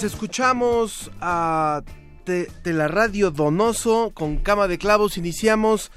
[0.00, 1.82] Mientras escuchamos a
[2.24, 5.92] de, de la radio Donoso con Cama de Clavos, iniciamos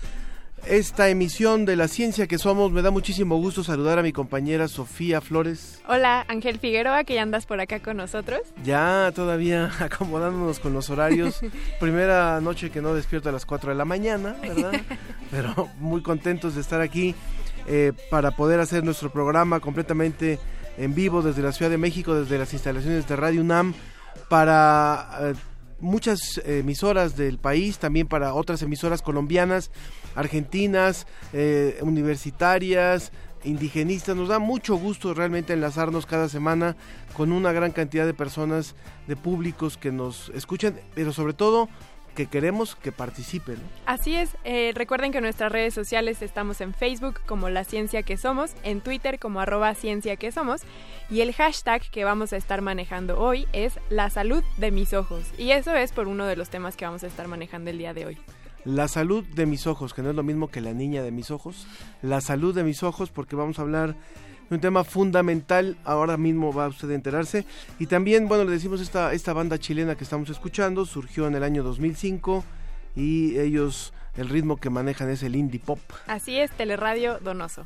[0.66, 2.74] esta emisión de la ciencia que somos.
[2.74, 5.82] Me da muchísimo gusto saludar a mi compañera Sofía Flores.
[5.88, 8.42] Hola, Ángel Figueroa, que ya andas por acá con nosotros.
[8.66, 11.40] Ya todavía acomodándonos con los horarios.
[11.80, 14.74] Primera noche que no despierto a las 4 de la mañana, ¿verdad?
[15.32, 17.16] Pero muy contentos de estar aquí
[17.68, 20.40] eh, para poder hacer nuestro programa completamente
[20.78, 23.74] en vivo desde la Ciudad de México, desde las instalaciones de Radio UNAM,
[24.34, 25.34] para eh,
[25.80, 29.70] muchas emisoras del país, también para otras emisoras colombianas,
[30.16, 33.12] argentinas, eh, universitarias,
[33.44, 34.16] indigenistas.
[34.16, 36.76] Nos da mucho gusto realmente enlazarnos cada semana
[37.16, 38.74] con una gran cantidad de personas,
[39.06, 41.70] de públicos que nos escuchan, pero sobre todo
[42.14, 43.58] que queremos que participen.
[43.86, 48.04] Así es, eh, recuerden que en nuestras redes sociales estamos en Facebook como La Ciencia
[48.04, 50.62] que Somos, en Twitter como arroba Ciencia que Somos
[51.10, 55.24] y el hashtag que vamos a estar manejando hoy es La Salud de mis ojos
[55.38, 57.94] y eso es por uno de los temas que vamos a estar manejando el día
[57.94, 58.18] de hoy.
[58.66, 61.32] La salud de mis ojos, que no es lo mismo que la niña de mis
[61.32, 61.68] ojos,
[62.02, 63.96] la salud de mis ojos porque vamos a hablar
[64.54, 67.46] un tema fundamental, ahora mismo va usted a enterarse.
[67.80, 71.44] Y también, bueno, le decimos esta, esta banda chilena que estamos escuchando, surgió en el
[71.44, 72.44] año 2005
[72.96, 75.80] y ellos, el ritmo que manejan es el indie pop.
[76.08, 77.66] Así es, Teleradio Donoso.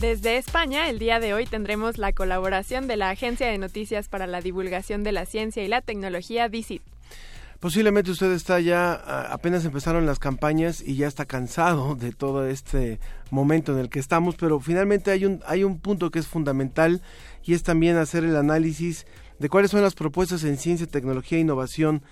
[0.00, 4.28] Desde España, el día de hoy tendremos la colaboración de la Agencia de Noticias para
[4.28, 6.82] la Divulgación de la Ciencia y la Tecnología, DICIT.
[7.58, 13.00] Posiblemente usted está ya, apenas empezaron las campañas y ya está cansado de todo este
[13.32, 17.02] momento en el que estamos, pero finalmente hay un, hay un punto que es fundamental
[17.42, 19.04] y es también hacer el análisis
[19.40, 22.02] de cuáles son las propuestas en ciencia, tecnología e innovación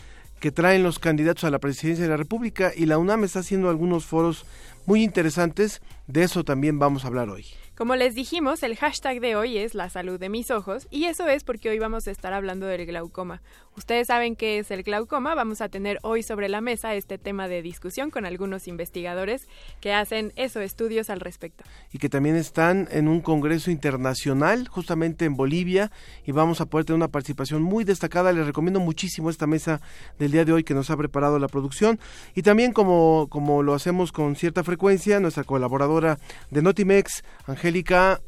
[0.40, 3.70] que traen los candidatos a la presidencia de la República y la UNAM está haciendo
[3.70, 4.44] algunos foros
[4.86, 7.46] muy interesantes, de eso también vamos a hablar hoy.
[7.76, 11.28] Como les dijimos, el hashtag de hoy es la salud de mis ojos y eso
[11.28, 13.42] es porque hoy vamos a estar hablando del glaucoma.
[13.76, 17.48] Ustedes saben qué es el glaucoma, vamos a tener hoy sobre la mesa este tema
[17.48, 19.46] de discusión con algunos investigadores
[19.82, 21.64] que hacen eso, estudios al respecto.
[21.92, 25.92] Y que también están en un congreso internacional justamente en Bolivia
[26.24, 28.32] y vamos a poder tener una participación muy destacada.
[28.32, 29.82] Les recomiendo muchísimo esta mesa
[30.18, 32.00] del día de hoy que nos ha preparado la producción
[32.34, 36.18] y también como, como lo hacemos con cierta frecuencia, nuestra colaboradora
[36.50, 37.22] de Notimex,
[37.66, 38.20] Angélica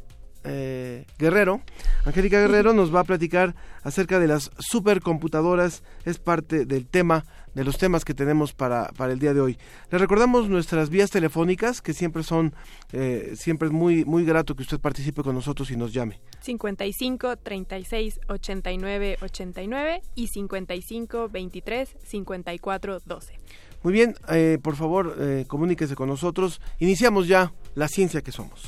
[0.42, 1.62] eh, Guerrero.
[2.04, 3.54] Angélica Guerrero nos va a platicar
[3.84, 9.12] acerca de las supercomputadoras, es parte del tema, de los temas que tenemos para, para
[9.12, 9.56] el día de hoy.
[9.92, 12.52] Les recordamos nuestras vías telefónicas, que siempre son,
[12.92, 16.20] eh, siempre es muy, muy grato que usted participe con nosotros y nos llame.
[16.40, 23.38] 55 36 89 89 y 55 23 54 12.
[23.82, 26.60] Muy bien, eh, por favor, eh, comuníquese con nosotros.
[26.78, 28.60] Iniciamos ya la ciencia que somos.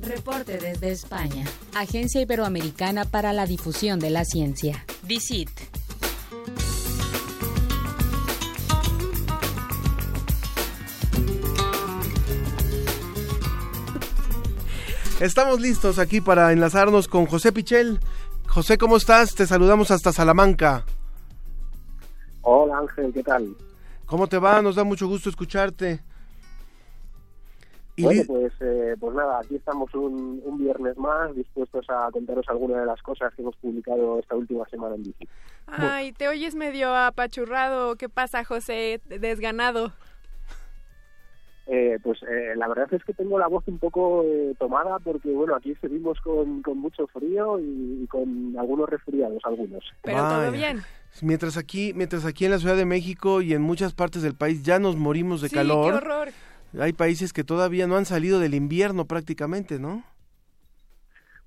[0.00, 1.46] Reporte desde España.
[1.74, 4.84] Agencia Iberoamericana para la Difusión de la Ciencia.
[5.02, 5.50] DICIT.
[15.20, 18.00] Estamos listos aquí para enlazarnos con José Pichel.
[18.54, 19.34] José, ¿cómo estás?
[19.34, 20.84] Te saludamos hasta Salamanca.
[22.42, 23.56] Hola Ángel, ¿qué tal?
[24.06, 24.62] ¿Cómo te va?
[24.62, 26.00] Nos da mucho gusto escucharte.
[27.96, 32.46] Y Bueno, pues, eh, pues nada, aquí estamos un, un viernes más dispuestos a contaros
[32.48, 35.28] algunas de las cosas que hemos publicado esta última semana en bici.
[35.66, 37.96] Ay, te oyes medio apachurrado.
[37.96, 39.00] ¿Qué pasa, José?
[39.06, 39.92] Desganado.
[41.66, 45.30] Eh, pues eh, la verdad es que tengo la voz un poco eh, tomada porque,
[45.30, 49.82] bueno, aquí seguimos con, con mucho frío y, y con algunos resfriados, algunos.
[50.02, 50.80] Pero todo bien.
[51.22, 54.62] Mientras aquí, mientras aquí en la Ciudad de México y en muchas partes del país
[54.62, 56.28] ya nos morimos de sí, calor, qué horror.
[56.78, 60.04] hay países que todavía no han salido del invierno prácticamente, ¿no?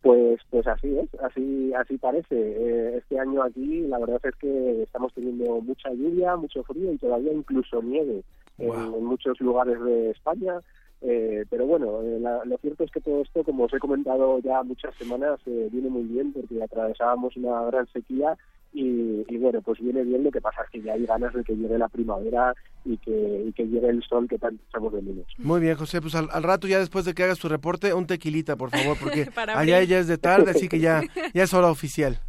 [0.02, 2.36] Pues, pues así es, así, así parece.
[2.36, 6.98] Eh, este año aquí la verdad es que estamos teniendo mucha lluvia, mucho frío y
[6.98, 8.24] todavía incluso nieve
[8.58, 8.98] en, Guau.
[8.98, 10.60] en muchos lugares de España.
[11.02, 14.40] Eh, pero bueno, eh, la- lo cierto es que todo esto, como os he comentado
[14.40, 18.36] ya muchas semanas, eh, viene muy bien porque atravesábamos una gran sequía
[18.74, 20.24] y, y bueno, pues viene bien.
[20.24, 23.44] Lo que pasa es que ya hay ganas de que llegue la primavera y que,
[23.48, 25.26] y que llegue el sol que tanto echamos de menos.
[25.38, 28.08] Muy bien, José, pues al, al rato ya después de que hagas tu reporte, un
[28.08, 31.02] tequilita, por favor, porque allá ya es de tarde, así que ya,
[31.36, 32.20] ya es hora oficial.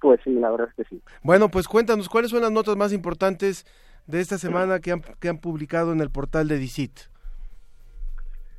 [0.00, 1.02] Pues sí, la verdad es que sí.
[1.22, 3.66] Bueno, pues cuéntanos, ¿cuáles son las notas más importantes
[4.10, 6.92] de esta semana que han, que han publicado en el portal de DICIT?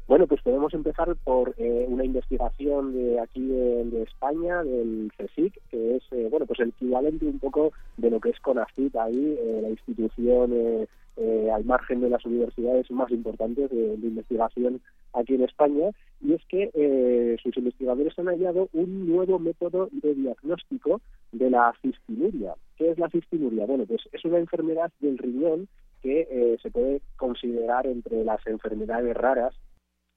[0.07, 5.95] Bueno, pues podemos empezar por eh, una investigación de aquí de, España, del CSIC, que
[5.95, 9.59] es eh, bueno pues el equivalente un poco de lo que es CONACYT ahí, eh,
[9.62, 14.81] la institución eh, al margen de las universidades más importantes de, de investigación
[15.13, 15.91] aquí en España,
[16.21, 21.73] y es que eh, sus investigadores han hallado un nuevo método de diagnóstico de la
[21.81, 22.53] cistinuria.
[22.77, 23.65] ¿Qué es la cistinuria?
[23.65, 25.67] Bueno, pues es una enfermedad del riñón
[26.01, 29.55] que eh, se puede considerar entre las enfermedades raras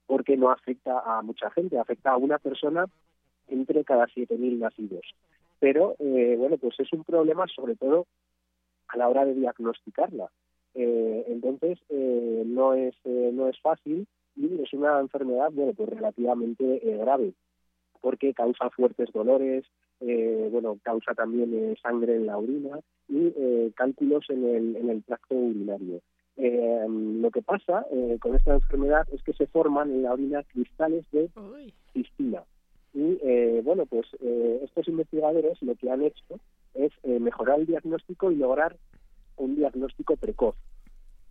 [0.07, 2.87] porque no afecta a mucha gente, afecta a una persona
[3.49, 5.15] entre cada 7.000 nacidos.
[5.61, 8.07] Pero, eh, bueno, pues es un problema sobre todo
[8.89, 10.31] a la hora de diagnosticarla.
[10.75, 14.07] Eh, entonces, eh, no, es, eh, no es fácil
[14.37, 17.33] y es una enfermedad, bueno, pues relativamente eh, grave,
[18.01, 19.65] porque causa fuertes dolores,
[20.01, 24.91] eh, bueno, causa también eh, sangre en la orina y eh, cálculos en el, en
[24.91, 26.01] el tracto urinario.
[26.37, 30.43] Eh, lo que pasa eh, con esta enfermedad es que se forman en la orina
[30.43, 31.31] cristales de
[31.93, 32.43] cistina.
[32.93, 36.41] Y eh, bueno, pues eh, estos investigadores lo que han hecho
[36.75, 38.77] es mejorar el diagnóstico y lograr
[39.37, 40.57] un diagnóstico precoz.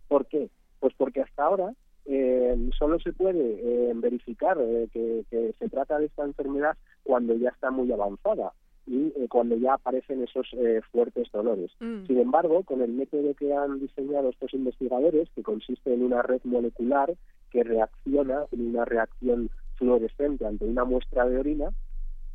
[0.08, 0.50] ¿Por qué?
[0.80, 1.74] Pues porque hasta ahora
[2.06, 7.34] eh, solo se puede eh, verificar eh, que, que se trata de esta enfermedad cuando
[7.34, 8.52] ya está muy avanzada
[8.86, 10.46] y eh, cuando ya aparecen esos
[10.92, 11.70] fuertes dolores.
[11.80, 12.06] Mm.
[12.06, 16.40] Sin embargo, con el método que han diseñado estos investigadores, que consiste en una red
[16.44, 17.14] molecular
[17.50, 21.70] que reacciona en una reacción fluorescente ante una muestra de orina,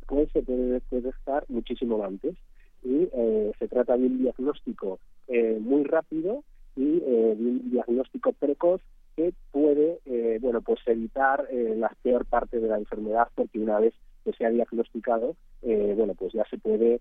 [0.06, 2.34] pues se puede detectar muchísimo antes.
[2.82, 4.98] Y eh, se trata de un diagnóstico
[5.28, 6.42] eh, muy rápido
[6.76, 8.80] y eh, de un diagnóstico precoz
[9.16, 13.78] que puede, eh, bueno, pues evitar eh, la peor parte de la enfermedad, porque una
[13.78, 13.94] vez
[14.24, 17.00] que se ha diagnosticado, eh, bueno, pues ya se puede,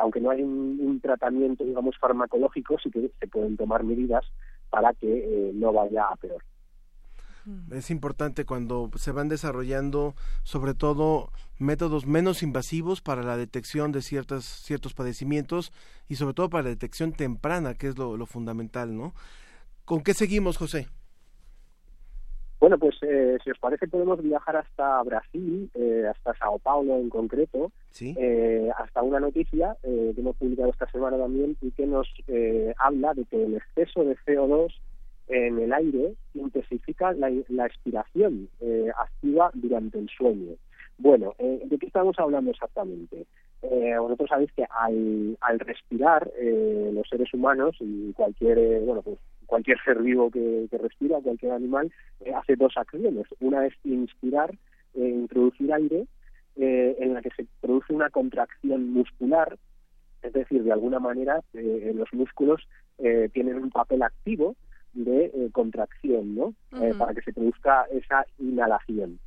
[0.00, 4.24] aunque no hay un, un tratamiento, digamos, farmacológico, sí que se pueden tomar medidas
[4.70, 6.42] para que no vaya a peor.
[7.70, 14.02] Es importante cuando se van desarrollando, sobre todo, métodos menos invasivos para la detección de
[14.02, 15.72] ciertas, ciertos padecimientos
[16.08, 19.14] y sobre todo para la detección temprana, que es lo, lo fundamental, ¿no?
[19.84, 20.88] ¿Con qué seguimos, José?
[22.58, 27.10] Bueno, pues eh, si os parece podemos viajar hasta Brasil, eh, hasta Sao Paulo en
[27.10, 28.14] concreto, Sí.
[28.18, 32.74] eh, hasta una noticia eh, que hemos publicado esta semana también y que nos eh,
[32.78, 34.72] habla de que el exceso de CO2
[35.28, 40.54] en el aire intensifica la, la expiración eh, activa durante el sueño.
[40.98, 43.26] Bueno, eh, ¿de qué estamos hablando exactamente?
[43.62, 49.02] Eh, vosotros sabéis que al, al respirar eh, los seres humanos y cualquier eh, bueno
[49.02, 51.92] pues cualquier ser vivo que, que respira, cualquier animal,
[52.34, 53.26] hace dos acciones.
[53.40, 54.52] Una es inspirar,
[54.94, 56.06] introducir aire,
[56.56, 59.56] en la que se produce una contracción muscular,
[60.22, 62.66] es decir, de alguna manera los músculos
[63.32, 64.56] tienen un papel activo
[64.96, 66.54] de eh, contracción, ¿no?
[66.80, 69.18] Eh, para que se produzca esa inhalación.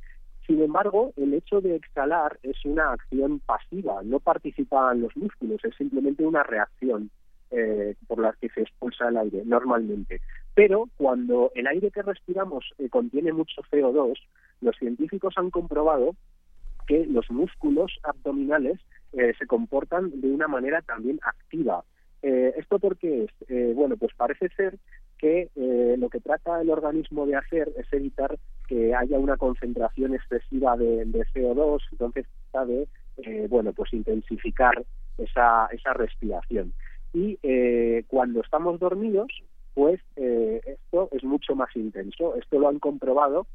[0.46, 5.74] Sin embargo, el hecho de exhalar es una acción pasiva, no participan los músculos, es
[5.76, 7.10] simplemente una reacción
[7.52, 10.20] eh, por la que se expulsa el aire normalmente.
[10.54, 14.14] Pero cuando el aire que respiramos contiene mucho CO2,
[14.60, 16.16] los científicos han comprobado
[16.88, 18.80] que los músculos abdominales
[19.12, 21.84] se comportan de una manera también activa.
[22.22, 23.30] Eh, ¿Esto por qué es?
[23.48, 24.78] Eh, bueno, pues parece ser
[25.20, 30.14] que eh, lo que trata el organismo de hacer es evitar que haya una concentración
[30.14, 34.82] excesiva de, de CO2, entonces trata de, eh, bueno, pues intensificar
[35.18, 36.72] esa, esa respiración.
[37.12, 39.28] Y eh, cuando estamos dormidos,
[39.74, 42.34] pues esto es mucho más intenso.
[42.36, 43.46] Esto lo han comprobado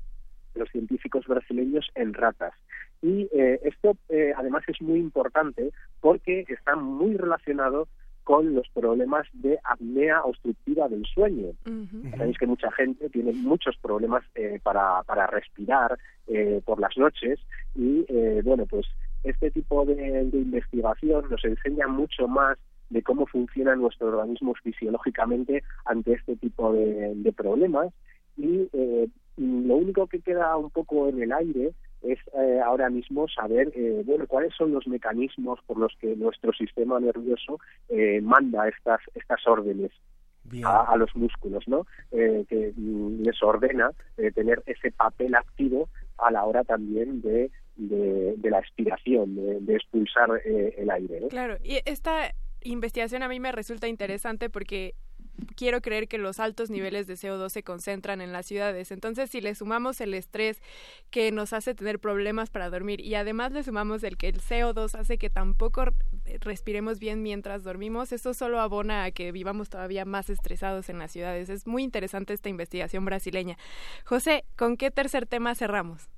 [0.56, 2.54] los científicos brasileños en ratas.
[3.02, 3.98] Y esto
[4.36, 7.88] además es muy importante porque está muy relacionado
[8.26, 11.54] con los problemas de apnea obstructiva del sueño.
[12.18, 17.40] Sabéis que mucha gente tiene muchos problemas eh, para, para respirar eh, por las noches
[17.76, 18.88] y, eh, bueno, pues
[19.24, 22.58] este tipo de, de investigación nos enseña mucho más
[22.90, 27.94] de cómo funciona nuestro organismo fisiológicamente ante este tipo de, de problemas
[28.38, 31.74] y eh, lo único que queda un poco en el aire
[32.08, 36.54] es eh, ahora mismo saber eh, bueno cuáles son los mecanismos por los que nuestro
[36.54, 37.60] sistema nervioso
[37.90, 39.92] eh, manda estas estas órdenes
[40.64, 41.86] a, a, los músculos, ¿no?
[42.12, 47.52] Eh, que mm, les ordena eh, tener ese papel activo a la hora también de,
[47.76, 51.22] de, de la expiración, de, de expulsar eh, el aire.
[51.22, 51.28] ¿no?
[51.30, 54.96] Claro, y esta investigación a mí me resulta interesante porque
[55.56, 58.92] quiero creer que los altos niveles de CO2 se concentran en las ciudades.
[58.92, 60.62] Entonces, si le sumamos el estrés
[61.10, 64.96] que nos hace tener problemas para dormir y además le sumamos el que el CO2
[64.96, 65.86] hace que tampoco
[66.42, 71.12] respiremos bien mientras dormimos, eso solo abona a que vivamos todavía más estresados en las
[71.12, 71.50] ciudades.
[71.50, 73.58] Es muy interesante esta investigación brasileña.
[74.06, 76.10] José, ¿con qué tercer tema cerramos?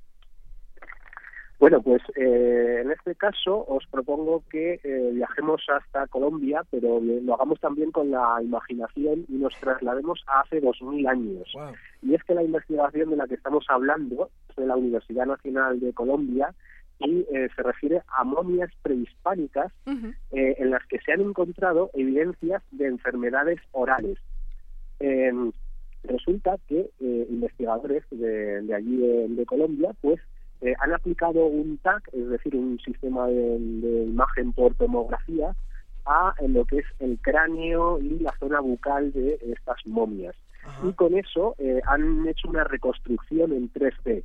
[1.59, 7.33] Bueno, pues eh, en este caso os propongo que eh, viajemos hasta Colombia, pero lo
[7.33, 11.51] hagamos también con la imaginación y nos traslademos a hace dos mil años.
[11.55, 11.71] Wow.
[12.03, 15.79] Y es que la investigación de la que estamos hablando es de la Universidad Nacional
[15.79, 16.53] de Colombia
[16.99, 20.15] y eh, se refiere a momias prehispánicas uh -huh.
[20.31, 24.19] en las que se han encontrado evidencias de enfermedades orales.
[26.03, 26.89] resulta que
[27.29, 30.19] investigadores de, de allí de, de Colombia, pues
[30.61, 35.55] eh, han aplicado un TAC, es decir, un sistema de, de imagen por tomografía,
[36.05, 40.35] a en lo que es el cráneo y la zona bucal de estas momias.
[40.63, 40.87] Ajá.
[40.87, 44.23] Y con eso eh, han hecho una reconstrucción en 3D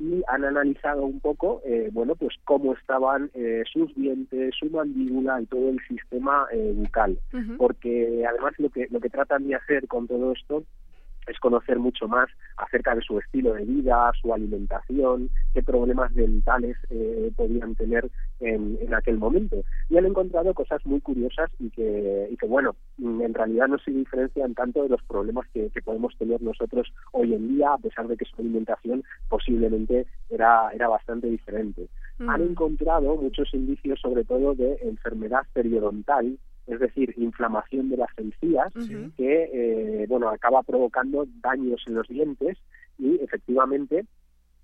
[0.00, 5.42] y han analizado un poco, eh, bueno, pues cómo estaban eh, sus dientes, su mandíbula
[5.42, 7.18] y todo el sistema eh, bucal.
[7.34, 7.56] Uh -huh.
[7.58, 10.64] Porque además lo que lo que tratan de hacer con todo esto
[11.26, 16.76] es conocer mucho más acerca de su estilo de vida, su alimentación, qué problemas dentales
[16.90, 18.10] eh, podían tener
[18.40, 19.62] en, en, aquel momento.
[19.88, 23.90] Y han encontrado cosas muy curiosas y que, y que, bueno, en realidad no se
[23.90, 28.08] diferencian tanto de los problemas que, que podemos tener nosotros hoy en día, a pesar
[28.08, 31.88] de que su alimentación posiblemente era, era bastante diferente.
[32.18, 32.30] Mm.
[32.30, 36.38] Han encontrado muchos indicios, sobre todo, de enfermedad periodontal,
[36.70, 39.12] es decir, inflamación de las encías, uh -huh.
[39.16, 42.56] que eh, bueno acaba provocando daños en los dientes
[42.98, 44.04] y efectivamente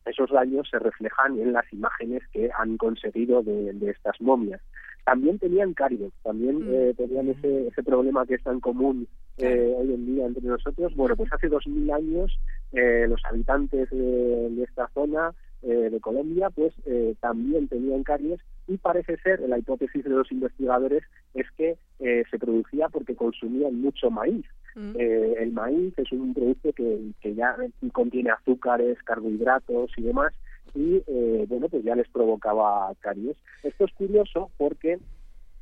[0.05, 4.61] esos daños se reflejan en las imágenes que han conseguido de, de estas momias.
[5.05, 6.91] También tenían caries, también uh -huh.
[6.91, 9.07] eh, tenían ese, ese problema que es tan común
[9.39, 10.95] eh, hoy en día entre nosotros.
[10.95, 12.29] Bueno, pues hace dos mil años
[12.73, 15.33] eh, los habitantes de, de esta zona
[15.63, 20.31] eh, de Colombia, pues eh, también tenían caries y parece ser, la hipótesis de los
[20.33, 21.03] investigadores
[21.35, 24.45] es que eh, se producía porque consumían mucho maíz.
[24.75, 24.97] Mm.
[24.99, 27.57] Eh, el maíz es un producto que, que ya
[27.93, 30.33] contiene azúcares, carbohidratos y demás
[30.75, 33.37] y eh, bueno, pues ya les provocaba caries.
[33.63, 34.99] Esto es curioso porque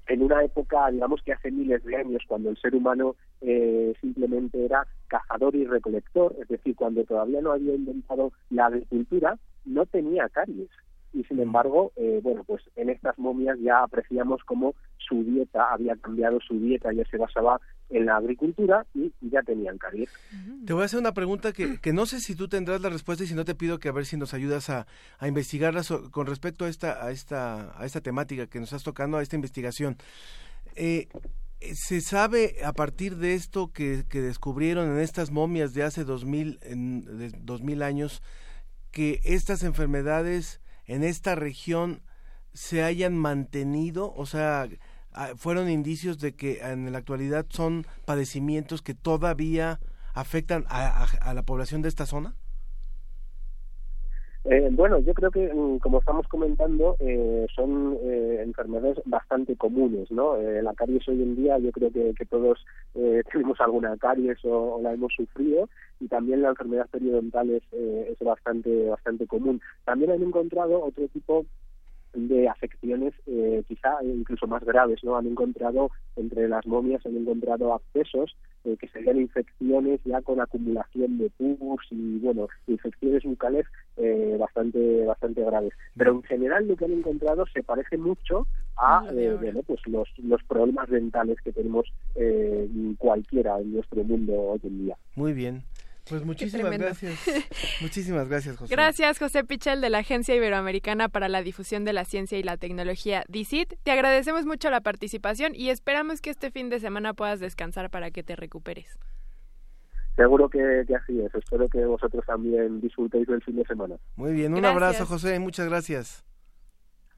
[0.07, 4.65] en una época, digamos que hace miles de años, cuando el ser humano eh, simplemente
[4.65, 10.29] era cazador y recolector, es decir, cuando todavía no había inventado la agricultura, no tenía
[10.29, 10.71] caries.
[11.13, 15.95] Y sin embargo, eh, bueno, pues en estas momias ya apreciamos cómo su dieta había
[15.97, 20.11] cambiado, su dieta ya se basaba en la agricultura y ya tenían caries.
[20.67, 23.23] Te voy a hacer una pregunta que, que no sé si tú tendrás la respuesta
[23.23, 24.87] y si no te pido que a ver si nos ayudas a,
[25.19, 29.19] a investigarla con respecto a esta, a, esta, a esta temática que nos estás tocando,
[29.19, 29.97] a esta investigación.
[30.75, 31.07] Eh,
[31.61, 36.25] se sabe a partir de esto que, que, descubrieron en estas momias de hace dos
[36.25, 38.23] mil, en, de dos mil años
[38.95, 42.03] que estas enfermedades en esta región
[42.53, 44.69] se hayan mantenido, o sea,
[45.37, 49.81] fueron indicios de que en la actualidad son padecimientos que todavía
[50.15, 52.37] afectan a, a, a la población de esta zona?
[54.47, 60.11] Eh, bueno, yo creo que, mm, como estamos comentando, eh, son eh, enfermedades bastante comunes,
[60.11, 60.37] ¿no?
[60.37, 62.59] Eh, la caries hoy en día, yo creo que, que todos
[62.95, 68.19] eh, tenemos alguna caries o, la hemos sufrido, y también la enfermedad periodontal es, es
[68.19, 69.63] bastante, bastante común.
[69.87, 71.47] También han encontrado otro tipo
[72.15, 75.03] de afecciones eh, quizá incluso más graves.
[75.03, 80.41] no Han encontrado entre las momias han encontrado accesos eh, que serían infecciones ya con
[80.41, 83.67] acumulación de pus y bueno infecciones bucales
[83.97, 85.73] eh, bastante bastante graves.
[85.97, 90.09] Pero en general lo que han encontrado se parece mucho a eh, bueno, pues los,
[90.19, 92.69] los problemas dentales que tenemos eh,
[92.99, 94.97] cualquiera en nuestro mundo hoy en día.
[95.15, 95.63] Muy bien.
[96.09, 97.19] Pues muchísimas gracias.
[97.81, 98.75] Muchísimas gracias, José.
[98.75, 102.59] Gracias, José Pichel, de la Agencia Iberoamericana para la Difusión de la Ciencia y la
[102.59, 103.75] Tecnología, DICIT.
[103.83, 108.11] Te agradecemos mucho la participación y esperamos que este fin de semana puedas descansar para
[108.11, 108.99] que te recuperes.
[110.17, 111.35] Seguro que, que así es.
[111.35, 113.97] Espero que vosotros también disfrutéis del fin de semana.
[114.17, 114.83] Muy bien, un Gracias.
[114.83, 115.39] abrazo, José.
[115.39, 116.25] Muchas gracias.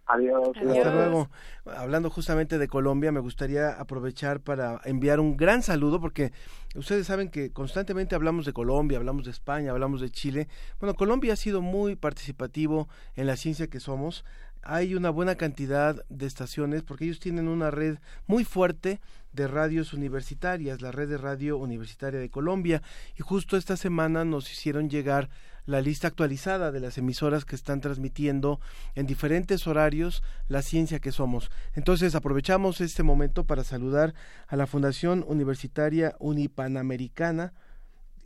[0.06, 0.56] Adiós.
[0.56, 1.28] Hasta luego.
[1.64, 6.32] Hablando justamente de Colombia, me gustaría aprovechar para enviar un gran saludo porque
[6.76, 10.48] ustedes saben que constantemente hablamos de Colombia, hablamos de España, hablamos de Chile.
[10.78, 14.24] Bueno, Colombia ha sido muy participativo en la ciencia que somos.
[14.62, 19.00] Hay una buena cantidad de estaciones porque ellos tienen una red muy fuerte
[19.32, 22.80] de radios universitarias, la red de radio universitaria de Colombia.
[23.16, 25.28] Y justo esta semana nos hicieron llegar
[25.66, 28.60] la lista actualizada de las emisoras que están transmitiendo
[28.94, 31.50] en diferentes horarios la ciencia que somos.
[31.74, 34.14] Entonces aprovechamos este momento para saludar
[34.46, 37.52] a la Fundación Universitaria Unipanamericana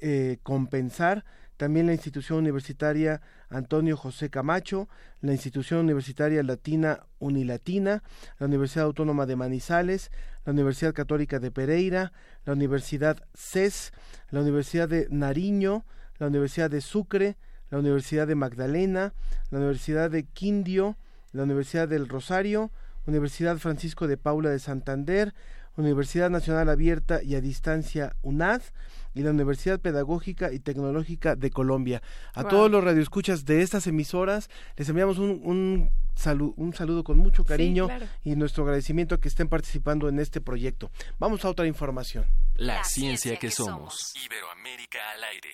[0.02, 1.24] eh, Compensar,
[1.58, 3.20] también la institución universitaria
[3.50, 4.88] Antonio José Camacho,
[5.20, 8.02] la institución universitaria latina Unilatina,
[8.38, 10.10] la Universidad Autónoma de Manizales,
[10.46, 12.12] la Universidad Católica de Pereira,
[12.46, 13.92] la Universidad CES,
[14.30, 15.84] la Universidad de Nariño,
[16.20, 17.36] la Universidad de Sucre,
[17.70, 19.12] la Universidad de Magdalena,
[19.50, 20.96] la Universidad de Quindio,
[21.32, 22.70] la Universidad del Rosario,
[23.06, 25.34] Universidad Francisco de Paula de Santander,
[25.76, 28.60] Universidad Nacional Abierta y a Distancia UNAD
[29.14, 32.02] y la Universidad Pedagógica y Tecnológica de Colombia.
[32.34, 32.50] A Wow.
[32.50, 37.44] todos los radioescuchas de estas emisoras les enviamos un, un, salu- un saludo con mucho
[37.44, 38.06] cariño claro.
[38.24, 40.90] y nuestro agradecimiento a que estén participando en este proyecto.
[41.18, 42.26] Vamos a otra información.
[42.56, 44.12] La ciencia que somos.
[44.26, 45.48] Iberoamérica al aire.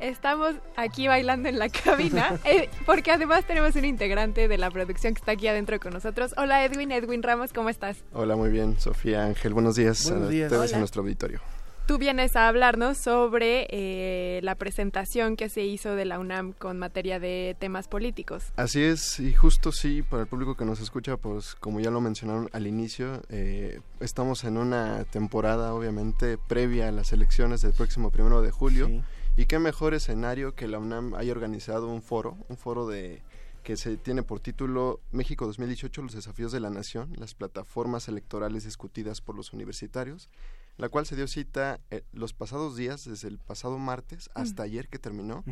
[0.00, 5.12] Estamos aquí bailando en la cabina, eh, porque además tenemos un integrante de la producción
[5.12, 6.32] que está aquí adentro con nosotros.
[6.38, 8.02] Hola Edwin, Edwin Ramos, ¿cómo estás?
[8.12, 9.52] Hola, muy bien, Sofía Ángel.
[9.52, 10.52] Buenos días Buenos a días.
[10.52, 10.76] Hola.
[10.76, 11.40] a nuestro auditorio.
[11.86, 16.78] Tú vienes a hablarnos sobre eh, la presentación que se hizo de la UNAM con
[16.78, 18.44] materia de temas políticos.
[18.54, 22.00] Así es, y justo sí, para el público que nos escucha, pues como ya lo
[22.00, 28.10] mencionaron al inicio, eh, estamos en una temporada obviamente previa a las elecciones del próximo
[28.10, 28.86] primero de julio.
[28.86, 29.02] Sí.
[29.40, 33.22] Y qué mejor escenario que la UNAM haya organizado un foro, un foro de
[33.62, 38.64] que se tiene por título México 2018, los desafíos de la nación, las plataformas electorales
[38.64, 40.28] discutidas por los universitarios,
[40.76, 44.88] la cual se dio cita eh, los pasados días, desde el pasado martes hasta ayer
[44.88, 45.42] que terminó,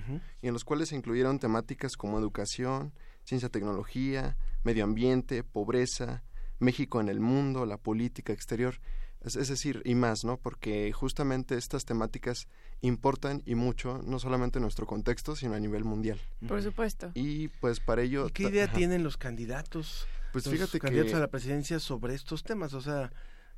[0.43, 2.93] y en los cuales se incluyeron temáticas como educación,
[3.25, 6.23] ciencia, tecnología, medio ambiente, pobreza,
[6.59, 8.81] México en el mundo, la política exterior,
[9.21, 10.37] es, es decir, y más, ¿no?
[10.37, 12.49] Porque justamente estas temáticas
[12.81, 16.21] importan y mucho, no solamente en nuestro contexto, sino a nivel mundial.
[16.47, 17.11] Por supuesto.
[17.15, 18.29] Y pues para ello...
[18.29, 18.77] ¿Y qué idea ajá.
[18.77, 20.07] tienen los candidatos?
[20.33, 21.17] Pues los fíjate candidatos que...
[21.17, 22.75] a la presidencia sobre estos temas.
[22.75, 23.11] O sea,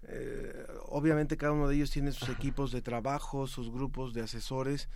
[0.02, 4.88] eh, obviamente cada uno de ellos tiene sus equipos de trabajo, sus grupos de asesores,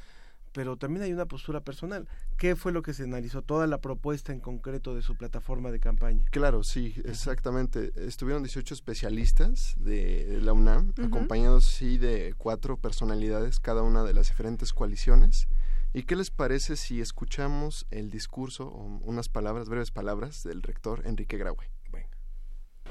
[0.55, 2.09] pero también hay una postura personal.
[2.39, 3.43] ¿Qué fue lo que se analizó?
[3.43, 6.25] Toda la propuesta en concreto de su plataforma de campaña.
[6.31, 7.93] Claro, sí, exactamente.
[7.97, 14.29] Estuvieron 18 especialistas de, la UNAM, acompañados sí de cuatro personalidades, cada una de las
[14.29, 15.49] diferentes coaliciones.
[15.93, 21.03] ¿Y qué les parece si escuchamos el discurso o unas palabras, breves palabras, del rector
[21.05, 21.69] Enrique Graue?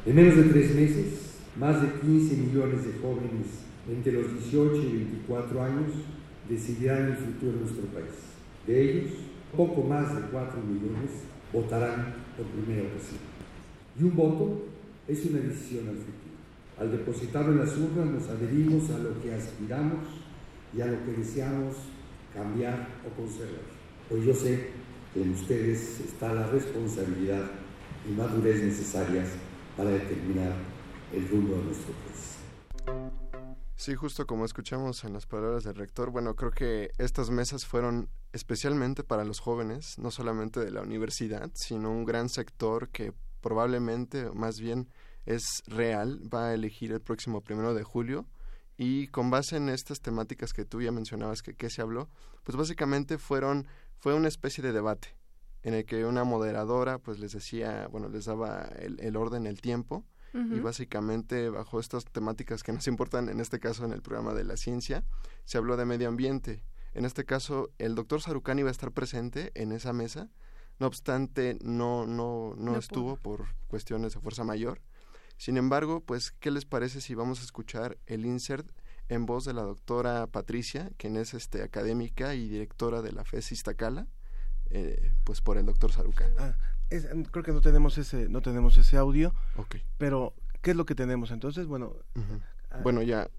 [0.06, 3.47] En menos de tres meses, más de 15 millones de jóvenes
[3.88, 5.93] entre los 18 y 24 años
[6.49, 8.13] decidirán el futuro de nuestro país.
[8.67, 9.12] De ellos,
[9.56, 11.12] poco más de 4 millones
[11.51, 13.19] votarán por primera ocasión.
[13.99, 14.63] Y un voto
[15.08, 16.23] es una decisión al futuro.
[16.79, 19.99] Al depositarlo en las urnas nos adherimos a lo que aspiramos
[20.75, 21.75] y a lo que deseamos
[22.34, 23.62] cambiar o conservar.
[24.10, 24.69] Pues yo sé
[25.13, 27.43] que en ustedes está la responsabilidad
[28.10, 29.29] y madurez necesarias
[29.77, 30.53] para determinar
[31.13, 32.12] el rumbo de nuestro país.
[33.84, 38.08] Sí, justo como escuchamos en las palabras del rector, bueno, creo que estas mesas fueron
[38.32, 44.32] especialmente para los jóvenes, no solamente de la universidad, sino un gran sector que probablemente,
[44.32, 44.88] más bien,
[45.26, 48.26] es real, va a elegir el próximo primero de julio.
[48.78, 52.08] Y con base en estas temáticas que tú ya mencionabas que, que se habló,
[52.46, 53.67] pues básicamente fueron,
[53.98, 55.10] fue una especie de debate
[55.62, 59.60] en el que una moderadora pues les decía, bueno, les daba el, el orden, el
[59.60, 64.34] tiempo, y básicamente bajo estas temáticas que nos importan, en este caso en el programa
[64.34, 65.04] de la ciencia,
[65.46, 66.63] se habló de medio ambiente.
[66.93, 70.30] En este caso, el doctor Sarucán iba a estar presente en esa mesa,
[70.80, 74.82] no obstante, no, no, no, No estuvo por cuestiones de fuerza mayor.
[75.38, 78.69] Sin embargo, pues, ¿qué les parece si vamos a escuchar el insert
[79.10, 83.52] en voz de la doctora Patricia, quien es este, académica y directora de la FES
[83.52, 84.08] Iztacala,
[84.69, 86.34] eh, pues por el doctor Sarucán?
[86.38, 86.56] Ah,
[86.89, 89.34] es- creo que no tenemos ese, no tenemos ese audio.
[89.58, 89.76] Ok.
[89.98, 91.65] Pero, ¿qué es lo que tenemos entonces?
[91.67, 91.93] Bueno,
[92.72, 93.30] ah, Bueno, ya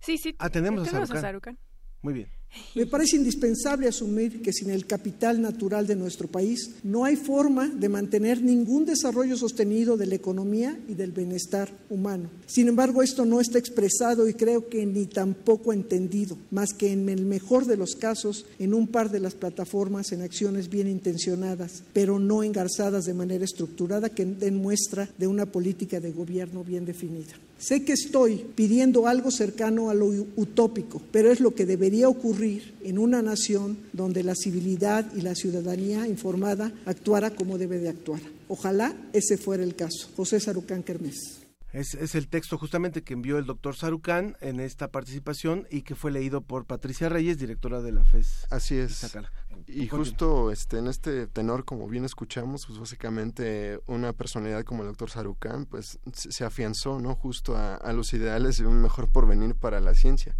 [0.00, 0.34] Sí, sí.
[0.38, 1.08] Ah, tenemos a tenemos.
[1.20, 1.58] Sarucán.
[2.02, 2.30] muy bien.
[2.74, 7.68] Me parece indispensable asumir que sin el capital natural de nuestro país no hay forma
[7.68, 12.30] de mantener ningún desarrollo sostenido de la economía y del bienestar humano.
[12.46, 17.08] Sin embargo, esto no está expresado y creo que ni tampoco entendido, más que en
[17.08, 21.82] el mejor de los casos en un par de las plataformas en acciones bien intencionadas,
[21.92, 26.84] pero no engarzadas de manera estructurada que den muestra de una política de gobierno bien
[26.84, 27.34] definida.
[27.58, 32.39] Sé que estoy pidiendo algo cercano a lo utópico, pero es lo que debería ocurrir
[32.42, 38.20] en una nación donde la civilidad y la ciudadanía informada actuara como debe de actuar.
[38.48, 40.08] Ojalá ese fuera el caso.
[40.16, 41.42] José Sarucán Kermés.
[41.72, 45.94] Es, es el texto justamente que envió el doctor Sarucán en esta participación y que
[45.94, 48.46] fue leído por Patricia Reyes, directora de la FES.
[48.50, 48.92] Así es.
[48.92, 49.30] Iztacala.
[49.66, 54.88] Y justo este, en este tenor, como bien escuchamos, pues básicamente una personalidad como el
[54.88, 57.14] doctor Sarucán, pues se se afianzó, ¿no?
[57.14, 60.36] Justo a, a los ideales de un mejor porvenir para la ciencia.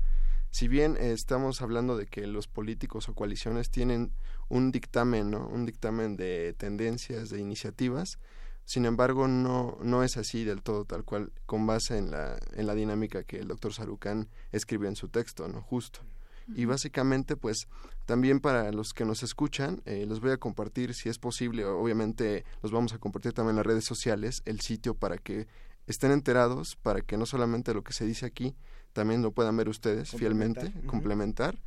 [0.50, 4.12] Si bien eh, estamos hablando de que los políticos o coaliciones tienen
[4.48, 5.46] un dictamen, ¿no?
[5.46, 8.18] Un dictamen de tendencias, de iniciativas,
[8.64, 12.66] sin embargo, no, no es así del todo, tal cual, con base en la, en
[12.66, 15.62] la dinámica que el doctor Sarucán escribió en su texto, ¿no?
[15.62, 16.00] Justo.
[16.54, 17.68] Y básicamente, pues,
[18.06, 22.44] también para los que nos escuchan, eh, les voy a compartir, si es posible, obviamente
[22.62, 25.46] los vamos a compartir también en las redes sociales, el sitio para que
[25.86, 28.56] estén enterados, para que no solamente lo que se dice aquí,
[28.92, 31.58] también lo puedan ver ustedes fielmente, Complementar.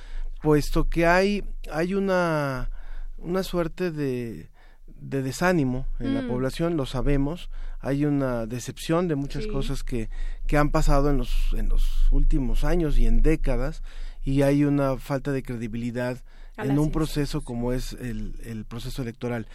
[0.40, 2.70] puesto que hay hay una
[3.18, 4.48] una suerte de
[5.00, 6.26] de desánimo en la Mm.
[6.26, 9.50] población, lo sabemos, hay una decepción de muchas Sí.
[9.50, 10.08] cosas que,
[10.48, 13.82] que han pasado en los, en los últimos años y en décadas,
[14.24, 16.18] y hay una falta de credibilidad
[16.56, 19.46] A en un proceso como es el, el proceso electoral.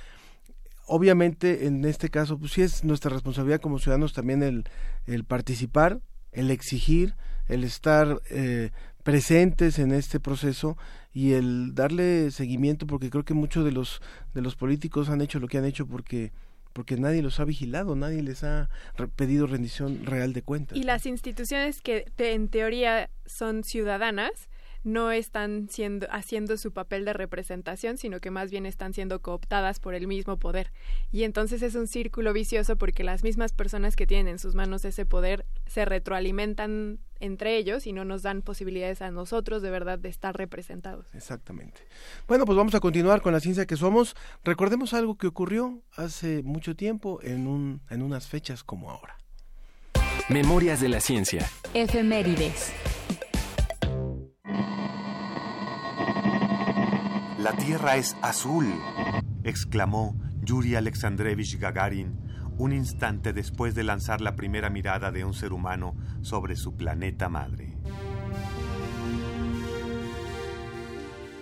[0.86, 4.64] Obviamente, en este caso, pues sí es nuestra responsabilidad como ciudadanos también el,
[5.08, 6.00] el participar,
[6.32, 7.16] el exigir,
[7.50, 8.72] el estar eh,
[9.04, 10.78] presentes en este proceso
[11.14, 14.02] y el darle seguimiento porque creo que muchos de los
[14.34, 16.32] de los políticos han hecho lo que han hecho porque
[16.72, 18.68] porque nadie los ha vigilado, nadie les ha
[19.16, 20.76] pedido rendición real de cuentas.
[20.76, 24.32] Y las instituciones que te- en teoría son ciudadanas
[24.84, 29.80] no están siendo haciendo su papel de representación, sino que más bien están siendo cooptadas
[29.80, 30.72] por el mismo poder.
[31.12, 34.86] Y entonces es un círculo vicioso porque las mismas personas que tienen en sus manos
[34.86, 39.98] ese poder se retroalimentan entre ellos y no nos dan posibilidades a nosotros de verdad
[39.98, 41.06] de estar representados.
[41.16, 41.82] Exactamente.
[42.28, 44.16] Bueno, pues vamos a continuar con la ciencia que somos.
[44.44, 49.18] Recordemos algo que ocurrió hace mucho tiempo en un en unas fechas como ahora.
[50.30, 51.50] Memorias de la ciencia.
[51.74, 52.74] Efemérides.
[57.38, 58.74] La Tierra es azul,
[59.44, 62.24] exclamó Yuri Alexandrevich Gagarin
[62.58, 67.30] un instante después de lanzar la primera mirada de un ser humano sobre su planeta
[67.30, 67.74] madre.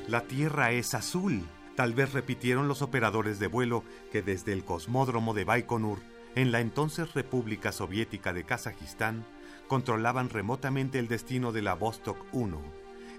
[0.08, 1.44] La Tierra es azul.
[1.76, 6.00] Tal vez repitieron los operadores de vuelo que desde el cosmódromo de Baikonur,
[6.36, 9.26] en la entonces República Soviética de Kazajistán,
[9.68, 12.62] controlaban remotamente el destino de la Vostok 1,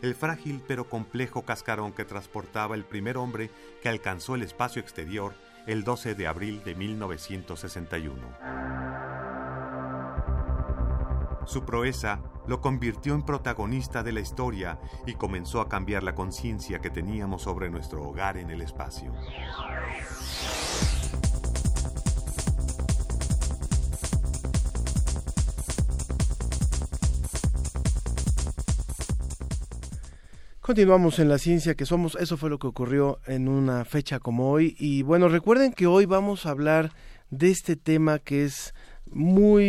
[0.03, 5.35] el frágil pero complejo cascarón que transportaba el primer hombre que alcanzó el espacio exterior
[5.67, 8.21] el 12 de abril de 1961.
[11.47, 16.81] Su proeza lo convirtió en protagonista de la historia y comenzó a cambiar la conciencia
[16.81, 19.13] que teníamos sobre nuestro hogar en el espacio.
[30.63, 34.53] Continuamos en la ciencia que somos, eso fue lo que ocurrió en una fecha como
[34.53, 36.93] hoy y bueno, recuerden que hoy vamos a hablar
[37.31, 38.73] de este tema que es
[39.11, 39.65] muy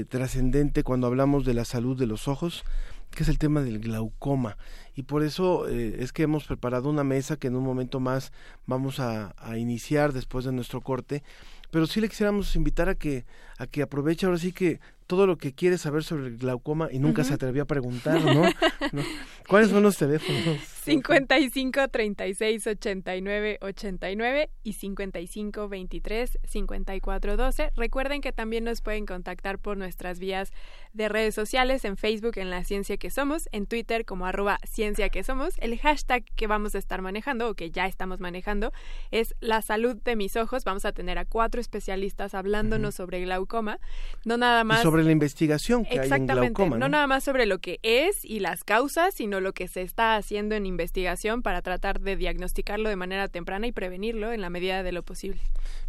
[0.00, 2.62] eh, trascendente cuando hablamos de la salud de los ojos,
[3.10, 4.58] que es el tema del glaucoma.
[4.94, 8.30] Y por eso eh, es que hemos preparado una mesa que en un momento más
[8.66, 11.22] vamos a, a iniciar después de nuestro corte.
[11.70, 13.24] Pero sí le quisiéramos invitar a que,
[13.56, 16.98] a que aproveche ahora sí que todo lo que quiere saber sobre el glaucoma y
[16.98, 18.42] nunca se atrevió a preguntar, ¿no?
[18.92, 19.02] ¿no?
[19.48, 20.58] ¿Cuáles son los teléfonos?
[20.84, 27.72] 55 36 89 89 y 55 23 54 12.
[27.74, 30.52] Recuerden que también nos pueden contactar por nuestras vías
[30.92, 35.08] de redes sociales, en Facebook en La Ciencia que Somos, en Twitter como arroba Ciencia
[35.08, 35.54] que Somos.
[35.58, 38.72] El hashtag que vamos a estar manejando o que ya estamos manejando
[39.10, 40.64] es la salud de mis ojos.
[40.64, 43.78] Vamos a tener a cuatro especialistas hablándonos sobre glaucoma.
[44.24, 44.82] No nada más.
[44.94, 46.76] Sobre la investigación que hay en glaucoma.
[46.76, 46.86] ¿no?
[46.86, 50.16] no nada más sobre lo que es y las causas, sino lo que se está
[50.16, 54.82] haciendo en investigación para tratar de diagnosticarlo de manera temprana y prevenirlo en la medida
[54.82, 55.40] de lo posible.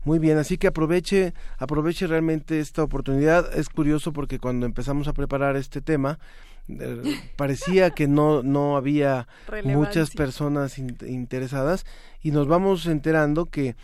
[0.04, 3.56] Muy bien, así que aproveche, aproveche realmente esta oportunidad.
[3.56, 6.20] Es curioso porque cuando empezamos a preparar este tema,
[6.68, 7.02] eh,
[7.36, 9.28] parecía que no, no había
[9.63, 11.86] muchas personas in interesadas
[12.22, 13.76] y nos vamos enterando que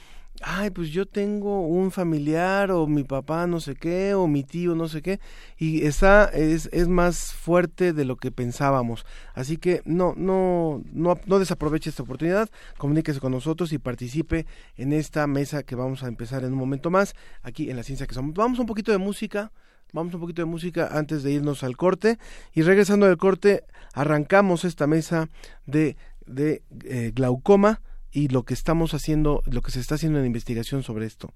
[0.44, 4.76] ay, pues yo tengo un familiar o mi papá no sé qué o mi tío
[4.76, 5.20] no sé qué
[5.58, 9.06] y esa es, es más fuerte de lo que pensábamos.
[9.34, 14.46] Así que no, no, no, no desaproveche esta oportunidad, comuníquese con nosotros y participe
[14.78, 18.08] en esta mesa que vamos a empezar en un momento más aquí en la ciencia
[18.08, 18.34] que somos.
[18.34, 19.52] Vamos un poquito de música.
[19.94, 22.18] Vamos un poquito de música antes de irnos al corte
[22.54, 25.28] y regresando del corte arrancamos esta mesa
[25.66, 30.26] de, de eh, glaucoma y lo que estamos haciendo, lo que se está haciendo en
[30.26, 31.34] investigación sobre esto.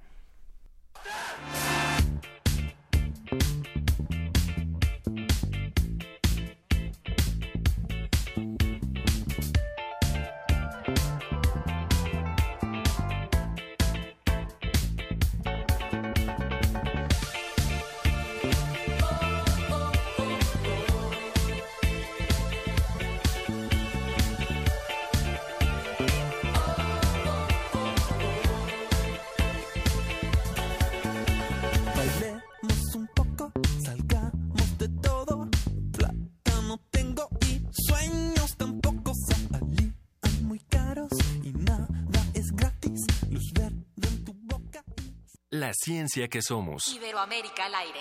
[45.66, 46.88] La ciencia que somos.
[46.90, 48.00] Iberoamérica al aire.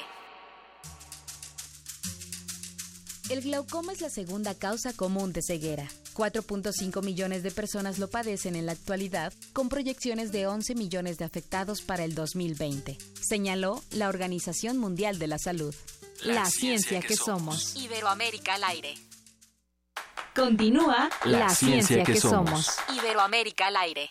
[3.30, 5.88] El glaucoma es la segunda causa común de ceguera.
[6.12, 11.24] 4.5 millones de personas lo padecen en la actualidad, con proyecciones de 11 millones de
[11.24, 15.74] afectados para el 2020, señaló la Organización Mundial de la Salud.
[16.22, 17.62] La, la ciencia, ciencia, que, que somos.
[17.62, 17.82] somos.
[17.82, 18.94] Iberoamérica al aire.
[20.34, 22.66] Continúa la, la ciencia, ciencia, que, que somos.
[22.66, 22.98] somos.
[23.02, 24.10] Iberoamérica al aire.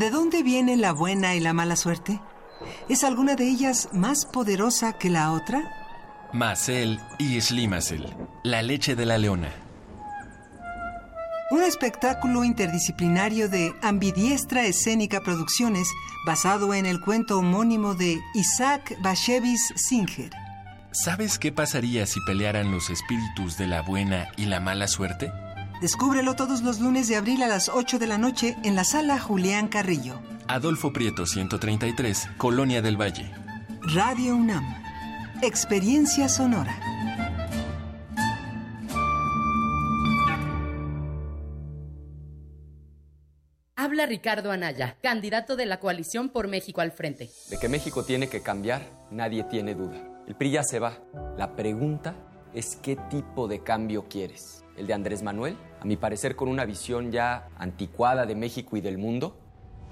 [0.00, 2.22] ¿De dónde viene la buena y la mala suerte?
[2.88, 5.60] ¿Es alguna de ellas más poderosa que la otra?
[6.32, 8.06] Macel y Slimacel,
[8.42, 9.50] la leche de la leona.
[11.50, 15.86] Un espectáculo interdisciplinario de Ambidiestra Escénica Producciones
[16.24, 20.30] basado en el cuento homónimo de Isaac Bashevis Singer.
[20.92, 25.30] ¿Sabes qué pasaría si pelearan los espíritus de la buena y la mala suerte?
[25.80, 29.18] Descúbrelo todos los lunes de abril a las 8 de la noche en la sala
[29.18, 30.20] Julián Carrillo.
[30.46, 33.32] Adolfo Prieto 133, Colonia del Valle.
[33.94, 34.62] Radio UNAM.
[35.40, 36.78] Experiencia sonora.
[43.74, 47.30] Habla Ricardo Anaya, candidato de la coalición por México al frente.
[47.48, 49.96] De que México tiene que cambiar, nadie tiene duda.
[50.28, 50.98] El PRI ya se va.
[51.38, 52.14] La pregunta
[52.52, 54.62] es qué tipo de cambio quieres.
[54.76, 55.56] ¿El de Andrés Manuel?
[55.80, 59.36] A mi parecer con una visión ya anticuada de México y del mundo.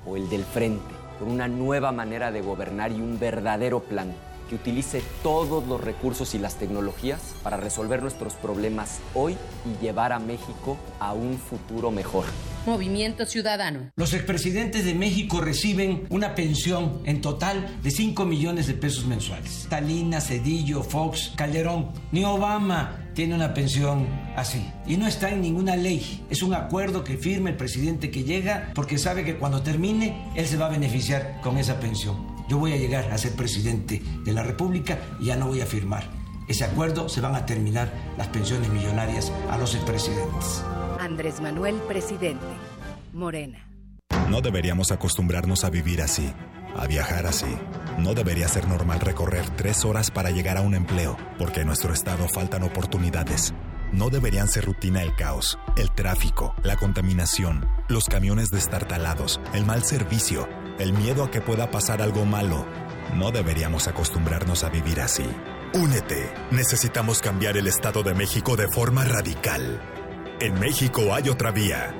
[0.06, 0.94] ¿O el del frente?
[1.18, 4.12] Con una nueva manera de gobernar y un verdadero plan
[4.48, 10.12] que utilice todos los recursos y las tecnologías para resolver nuestros problemas hoy y llevar
[10.12, 12.24] a México a un futuro mejor.
[12.66, 13.90] Movimiento Ciudadano.
[13.96, 19.66] Los expresidentes de México reciben una pensión en total de 5 millones de pesos mensuales.
[19.70, 24.06] Talina, Cedillo, Fox, Calderón, ni Obama tiene una pensión
[24.36, 24.64] así.
[24.86, 26.24] Y no está en ninguna ley.
[26.30, 30.46] Es un acuerdo que firma el presidente que llega porque sabe que cuando termine, él
[30.46, 32.37] se va a beneficiar con esa pensión.
[32.48, 35.66] Yo voy a llegar a ser presidente de la República y ya no voy a
[35.66, 36.04] firmar.
[36.48, 40.64] Ese acuerdo se van a terminar las pensiones millonarias a los expresidentes.
[40.98, 42.46] Andrés Manuel, presidente.
[43.12, 43.68] Morena.
[44.30, 46.32] No deberíamos acostumbrarnos a vivir así,
[46.74, 47.54] a viajar así.
[47.98, 51.92] No debería ser normal recorrer tres horas para llegar a un empleo, porque en nuestro
[51.92, 53.52] estado faltan oportunidades.
[53.92, 59.82] No deberían ser rutina el caos, el tráfico, la contaminación, los camiones destartalados, el mal
[59.82, 60.46] servicio,
[60.78, 62.66] el miedo a que pueda pasar algo malo.
[63.14, 65.26] No deberíamos acostumbrarnos a vivir así.
[65.74, 66.32] Únete.
[66.50, 69.80] Necesitamos cambiar el Estado de México de forma radical.
[70.40, 71.94] En México hay otra vía.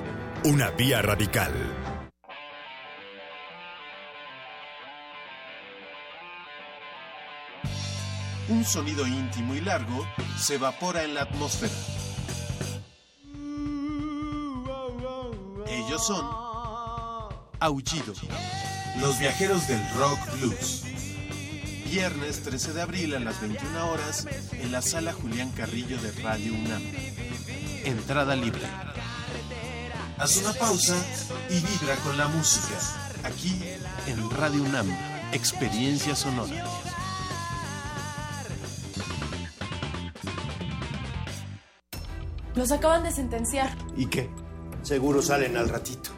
[0.45, 1.53] Una vía radical.
[8.49, 10.07] Un sonido íntimo y largo
[10.39, 11.73] se evapora en la atmósfera.
[15.67, 16.49] Ellos son
[17.61, 18.15] Aullido,
[19.01, 20.83] los viajeros del rock blues.
[21.85, 26.53] Viernes 13 de abril a las 21 horas en la sala Julián Carrillo de Radio
[26.55, 26.83] UNAM.
[27.85, 28.63] Entrada libre.
[30.19, 30.97] Haz una pausa
[31.49, 32.75] y vibra con la música.
[33.25, 33.63] Aquí
[34.07, 34.89] en Radio UNAM,
[35.33, 36.65] Experiencia Sonora.
[42.55, 43.71] Los acaban de sentenciar.
[43.97, 44.29] ¿Y qué?
[44.83, 46.18] Seguro salen al ratito.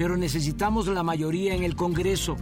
[0.00, 2.34] pero necesitamos la mayoría en el Congreso.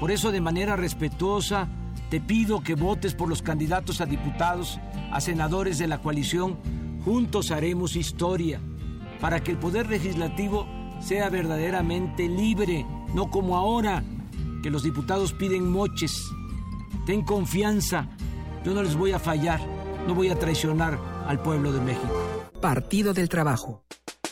[0.00, 1.66] Por eso, de manera respetuosa,
[2.10, 4.78] te pido que votes por los candidatos a diputados,
[5.10, 6.58] a senadores de la coalición.
[7.02, 8.60] Juntos haremos historia
[9.18, 10.66] para que el poder legislativo
[11.00, 12.84] sea verdaderamente libre,
[13.14, 14.04] no como ahora,
[14.62, 16.22] que los diputados piden moches.
[17.06, 18.10] Ten confianza,
[18.62, 19.58] yo no les voy a fallar,
[20.06, 22.12] no voy a traicionar al pueblo de México.
[22.60, 23.84] Partido del Trabajo.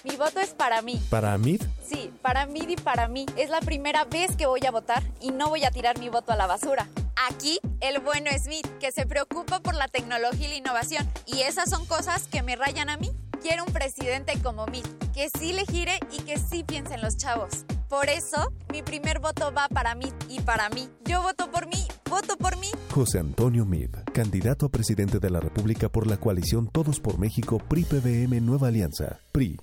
[0.04, 1.00] Mi voto es para mí.
[1.10, 1.58] ¿Para mí?
[1.84, 3.26] Sí, para mí y para mí.
[3.36, 6.32] Es la primera vez que voy a votar y no voy a tirar mi voto
[6.32, 6.88] a la basura.
[7.28, 11.08] Aquí, el bueno Smith, que se preocupa por la tecnología y la innovación.
[11.26, 13.10] Y esas son cosas que me rayan a mí.
[13.42, 14.82] Quiero un presidente como mí,
[15.14, 17.64] que sí le gire y que sí piense en los chavos.
[17.88, 20.90] Por eso, mi primer voto va para mí y para mí.
[21.06, 22.68] Yo voto por mí, voto por mí.
[22.90, 27.58] José Antonio Mid, candidato a presidente de la República por la coalición Todos por México
[27.58, 29.58] PRI-PBM Nueva Alianza, PRI.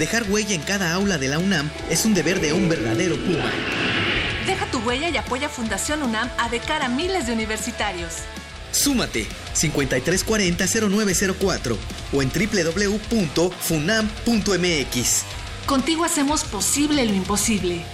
[0.00, 3.52] Dejar huella en cada aula de la UNAM es un deber de un verdadero Puma.
[4.46, 8.14] Deja tu huella y apoya Fundación UNAM a becar a miles de universitarios.
[8.72, 11.76] Súmate 5340-0904
[12.12, 15.24] o en www.funam.mx.
[15.70, 17.84] Contigo hacemos posible lo imposible.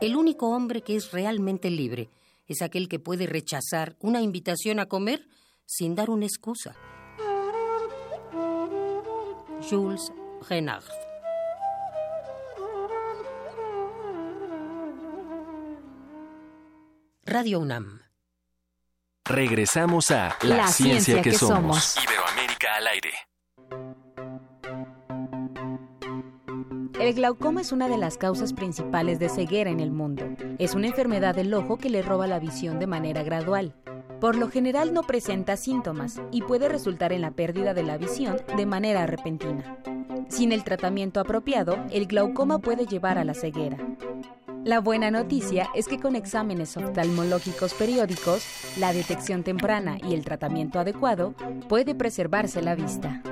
[0.00, 2.08] El único hombre que es realmente libre
[2.46, 5.28] es aquel que puede rechazar una invitación a comer
[5.66, 6.74] sin dar una excusa.
[9.68, 10.10] Jules
[10.48, 11.03] Renard.
[17.26, 18.02] Radio UNAM.
[19.24, 21.96] Regresamos a La, ciencia, que, somos.
[22.04, 23.10] Iberoamérica al aire.
[27.00, 30.28] El glaucoma es una de las causas principales de ceguera en el mundo.
[30.58, 33.74] Es una enfermedad del ojo que le roba la visión de manera gradual.
[34.20, 38.36] Por lo general no presenta síntomas y puede resultar en la pérdida de la visión
[38.54, 39.78] de manera repentina.
[40.28, 43.78] Sin el tratamiento apropiado, el glaucoma puede llevar a la ceguera.
[44.64, 48.42] La buena noticia es que con exámenes oftalmológicos periódicos,
[48.78, 51.34] la detección temprana y el tratamiento adecuado
[51.68, 53.22] puede preservarse la vista.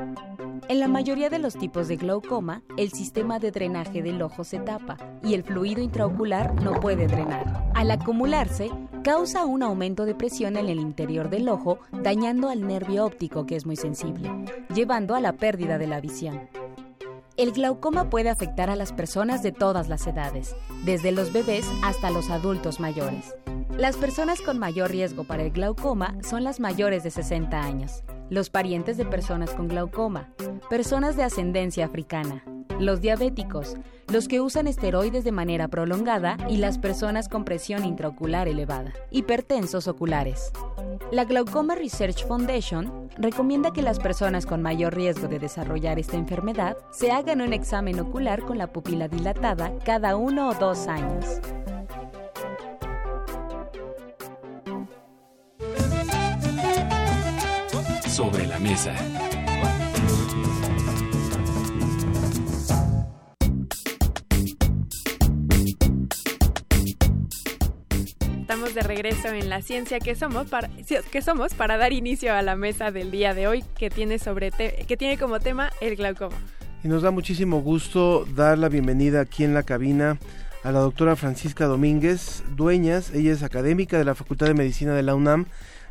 [0.68, 4.58] En la mayoría de los tipos de glaucoma, el sistema de drenaje del ojo se
[4.58, 7.70] tapa y el fluido intraocular no puede drenar.
[7.74, 8.70] Al acumularse,
[9.02, 13.56] causa un aumento de presión en el interior del ojo, dañando al nervio óptico que
[13.56, 14.30] es muy sensible,
[14.74, 16.48] llevando a la pérdida de la visión.
[17.38, 20.54] El glaucoma puede afectar a las personas de todas las edades,
[20.84, 23.34] desde los bebés hasta los adultos mayores.
[23.78, 28.48] Las personas con mayor riesgo para el glaucoma son las mayores de 60 años, los
[28.48, 30.30] parientes de personas con glaucoma,
[30.70, 32.42] personas de ascendencia africana,
[32.80, 33.76] los diabéticos,
[34.10, 39.86] los que usan esteroides de manera prolongada y las personas con presión intraocular elevada, hipertensos
[39.86, 40.50] oculares.
[41.10, 46.78] La Glaucoma Research Foundation recomienda que las personas con mayor riesgo de desarrollar esta enfermedad
[46.90, 51.26] se hagan un examen ocular con la pupila dilatada cada uno o dos años.
[58.12, 58.94] Sobre la mesa.
[68.38, 70.68] Estamos de regreso en la ciencia que somos para,
[71.10, 74.50] que somos para dar inicio a la mesa del día de hoy que tiene, sobre
[74.50, 76.36] que tiene como tema el glaucoma.
[76.84, 80.18] Y nos da muchísimo gusto dar la bienvenida aquí en la cabina
[80.62, 83.10] a la doctora Francisca Domínguez Dueñas.
[83.14, 85.46] Ella es académica de la Facultad de Medicina de la UNAM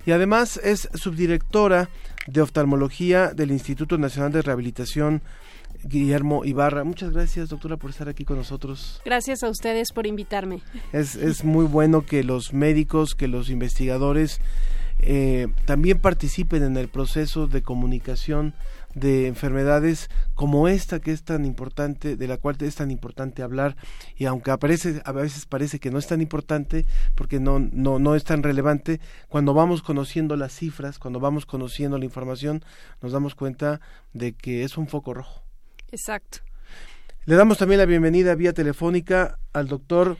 [0.05, 1.89] y además es subdirectora
[2.27, 5.21] de oftalmología del Instituto Nacional de Rehabilitación
[5.83, 6.83] Guillermo Ibarra.
[6.83, 9.01] Muchas gracias, doctora, por estar aquí con nosotros.
[9.05, 10.61] Gracias a ustedes por invitarme.
[10.93, 14.39] Es, es muy bueno que los médicos, que los investigadores
[14.99, 18.53] eh, también participen en el proceso de comunicación
[18.93, 23.75] de enfermedades como esta que es tan importante, de la cual es tan importante hablar
[24.15, 26.85] y aunque aparece, a veces parece que no es tan importante
[27.15, 31.97] porque no, no, no es tan relevante, cuando vamos conociendo las cifras, cuando vamos conociendo
[31.97, 32.63] la información,
[33.01, 33.81] nos damos cuenta
[34.13, 35.43] de que es un foco rojo.
[35.91, 36.39] Exacto.
[37.25, 40.17] Le damos también la bienvenida vía telefónica al doctor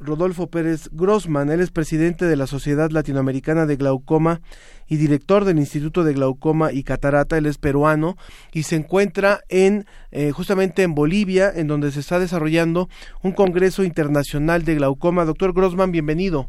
[0.00, 1.50] Rodolfo Pérez Grossman.
[1.50, 4.40] Él es presidente de la Sociedad Latinoamericana de Glaucoma
[4.86, 7.36] y director del Instituto de Glaucoma y Catarata.
[7.36, 8.16] Él es peruano
[8.52, 12.88] y se encuentra en eh, justamente en Bolivia, en donde se está desarrollando
[13.22, 15.24] un Congreso Internacional de Glaucoma.
[15.24, 16.48] Doctor Grossman, bienvenido.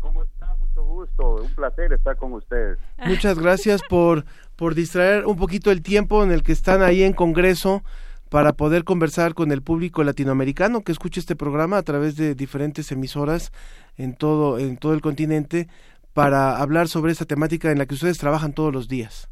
[0.00, 0.54] ¿Cómo está?
[0.56, 1.42] Mucho gusto.
[1.42, 2.78] Un placer estar con ustedes.
[3.06, 4.24] Muchas gracias por,
[4.56, 7.82] por distraer un poquito el tiempo en el que están ahí en Congreso
[8.30, 12.90] para poder conversar con el público latinoamericano que escucha este programa a través de diferentes
[12.92, 13.52] emisoras
[13.98, 15.68] en todo, en todo el continente
[16.14, 19.28] para hablar sobre esta temática en la que ustedes trabajan todos los días.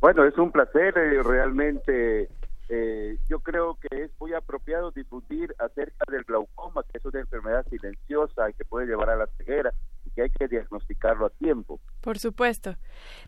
[0.00, 2.28] Bueno, es un placer eh, realmente.
[2.68, 7.64] Eh, yo creo que es muy apropiado difundir acerca del glaucoma, que es una enfermedad
[7.70, 9.72] silenciosa y que puede llevar a la ceguera
[10.14, 11.80] que hay que diagnosticarlo a tiempo.
[12.00, 12.76] Por supuesto.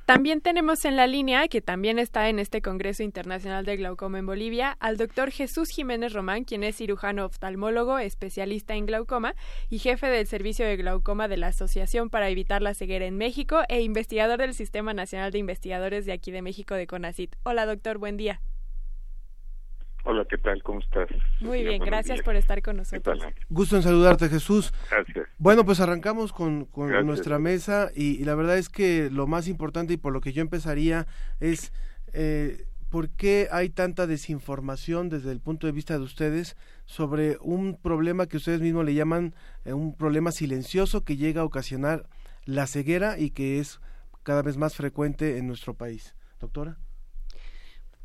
[0.07, 4.26] También tenemos en la línea, que también está en este Congreso Internacional de Glaucoma en
[4.26, 9.34] Bolivia, al doctor Jesús Jiménez Román, quien es cirujano oftalmólogo, especialista en glaucoma
[9.68, 13.61] y jefe del Servicio de Glaucoma de la Asociación para Evitar la Ceguera en México
[13.68, 17.37] e investigador del Sistema Nacional de Investigadores de aquí de México de CONACIT.
[17.45, 18.41] Hola, doctor, buen día.
[20.09, 20.62] Hola, ¿qué tal?
[20.62, 21.09] ¿Cómo estás?
[21.40, 23.18] Muy bien, gracias por estar con nosotros.
[23.50, 24.72] Gusto en saludarte, Jesús.
[24.88, 25.26] Gracias.
[25.36, 29.94] Bueno, pues arrancamos con, con nuestra mesa y, la verdad es que lo más importante
[29.94, 31.09] y por lo que yo empezaría
[31.40, 31.72] es
[32.12, 37.76] eh, por qué hay tanta desinformación desde el punto de vista de ustedes sobre un
[37.76, 39.34] problema que ustedes mismos le llaman
[39.64, 42.07] eh, un problema silencioso que llega a ocasionar
[42.44, 43.80] la ceguera y que es
[44.22, 46.14] cada vez más frecuente en nuestro país.
[46.38, 46.78] Doctora.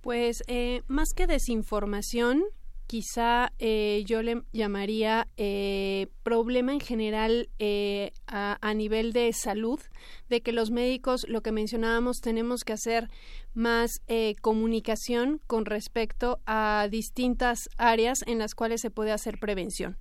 [0.02, 2.44] Pues eh, más que desinformación,
[2.88, 7.50] quizá eh, yo le llamaría eh, problema en general
[8.26, 9.80] a, a, nivel de salud,
[10.28, 13.10] de que los médicos, lo que mencionábamos, tenemos que hacer
[13.54, 13.92] más
[14.42, 19.98] comunicación con respecto a distintas áreas en las cuales se puede hacer prevención.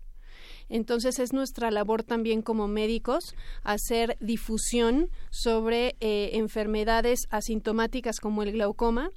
[0.70, 3.34] Entonces es nuestra labor también como médicos
[3.64, 9.10] hacer difusión sobre enfermedades asintomáticas como el glaucoma,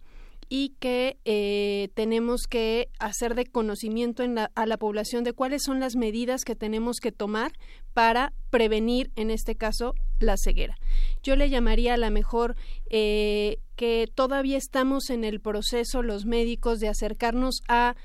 [0.55, 4.21] y que eh, tenemos que hacer de conocimiento
[4.53, 7.53] a la población de cuáles son las medidas que tenemos que tomar
[7.95, 10.77] para prevenir, en este caso, la ceguera.
[11.23, 12.55] Yo le llamaría a la mejor
[12.91, 17.95] eh, que todavía estamos en el proceso los médicos de acercarnos a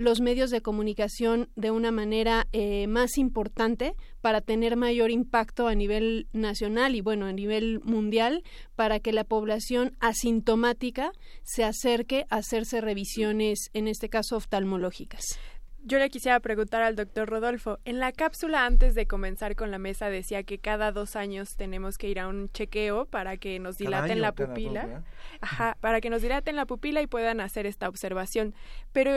[0.00, 5.74] los medios de comunicación de una manera eh, más importante para tener mayor impacto a
[5.74, 8.42] nivel nacional y bueno, a nivel mundial,
[8.76, 15.38] para que la población asintomática se acerque a hacerse revisiones, en este caso oftalmológicas.
[15.82, 19.78] Yo le quisiera preguntar al doctor Rodolfo, en la cápsula antes de comenzar con la
[19.78, 23.78] mesa decía que cada dos años tenemos que ir a un chequeo para que nos
[23.78, 25.02] dilaten la pupila,
[25.40, 28.54] ajá, para que nos dilaten la pupila y puedan hacer esta observación.
[28.92, 29.12] Pero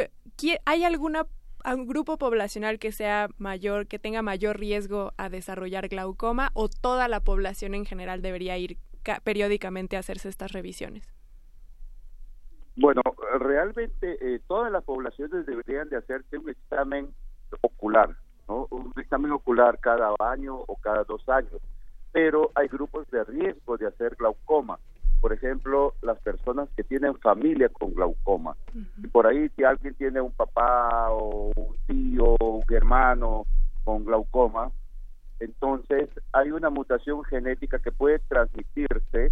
[0.66, 1.28] ¿hay alguna
[1.64, 7.08] algún grupo poblacional que sea mayor, que tenga mayor riesgo a desarrollar glaucoma o toda
[7.08, 8.78] la población en general debería ir
[9.24, 11.14] periódicamente a hacerse estas revisiones?
[12.76, 13.02] Bueno,
[13.40, 17.10] realmente eh, todas las poblaciones deberían de hacerse un examen
[17.62, 18.10] ocular,
[18.48, 18.68] ¿no?
[18.72, 21.62] Un examen ocular cada año o cada dos años.
[22.12, 24.80] Pero hay grupos de riesgo de hacer glaucoma.
[25.22, 28.58] Por ejemplo, las personas que tienen familia con glaucoma.
[28.98, 33.46] Y por ahí si alguien tiene un papá o un tío o un hermano
[33.86, 34.72] con glaucoma,
[35.40, 39.32] entonces hay una mutación genética que puede transmitirse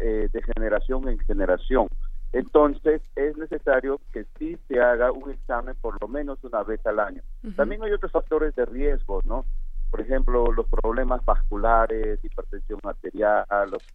[0.00, 1.88] eh, de generación en generación.
[2.32, 7.00] Entonces es necesario que sí se haga un examen por lo menos una vez al
[7.00, 7.22] año.
[7.56, 9.44] También hay otros factores de riesgo, ¿no?
[9.90, 13.44] Por ejemplo, los problemas vasculares, hipertensión arterial,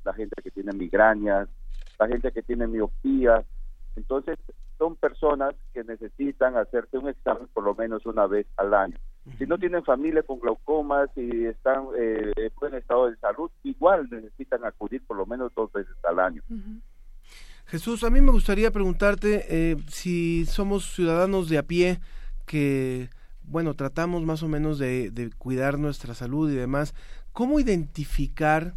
[0.03, 1.47] la gente que tiene migrañas,
[1.97, 3.45] la gente que tiene miopía.
[3.95, 4.37] Entonces,
[4.77, 8.97] son personas que necesitan hacerse un examen por lo menos una vez al año.
[9.39, 14.07] Si no tienen familia con glaucoma, si están eh, en buen estado de salud, igual
[14.11, 16.43] necesitan acudir por lo menos dos veces al año.
[17.67, 21.99] Jesús, a mí me gustaría preguntarte eh, si somos ciudadanos de a pie
[22.45, 23.09] que,
[23.41, 26.93] bueno, tratamos más o menos de, cuidar nuestra salud y demás,
[27.33, 28.75] ¿cómo identificar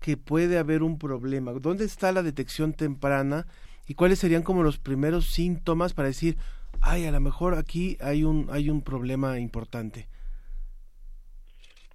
[0.00, 1.52] que puede haber un problema?
[1.52, 3.46] ¿Dónde está la detección temprana?
[3.88, 6.36] ¿Y cuáles serían como los primeros síntomas para decir,
[6.80, 10.06] ay, a lo mejor aquí hay un, hay un problema importante?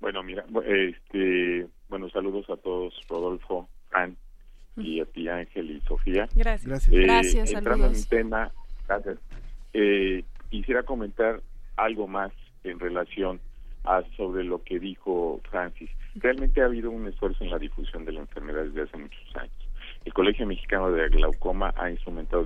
[0.01, 3.69] Bueno, mira, este, bueno, saludos a todos, Rodolfo,
[4.78, 6.30] y a ti Ángel y Sofía.
[6.36, 6.88] Gracias.
[6.89, 7.51] Eh, Gracias.
[7.51, 8.51] Entrando en un tema,
[8.88, 9.17] gracias.
[9.73, 11.41] Eh, quisiera comentar
[11.75, 12.32] algo más
[12.63, 13.39] en relación
[13.84, 15.89] a sobre lo que dijo Francis.
[16.15, 19.53] Realmente ha habido un esfuerzo en la difusión de la enfermedad desde hace muchos años.
[20.05, 22.45] El Colegio Mexicano de Glaucoma ha instrumentado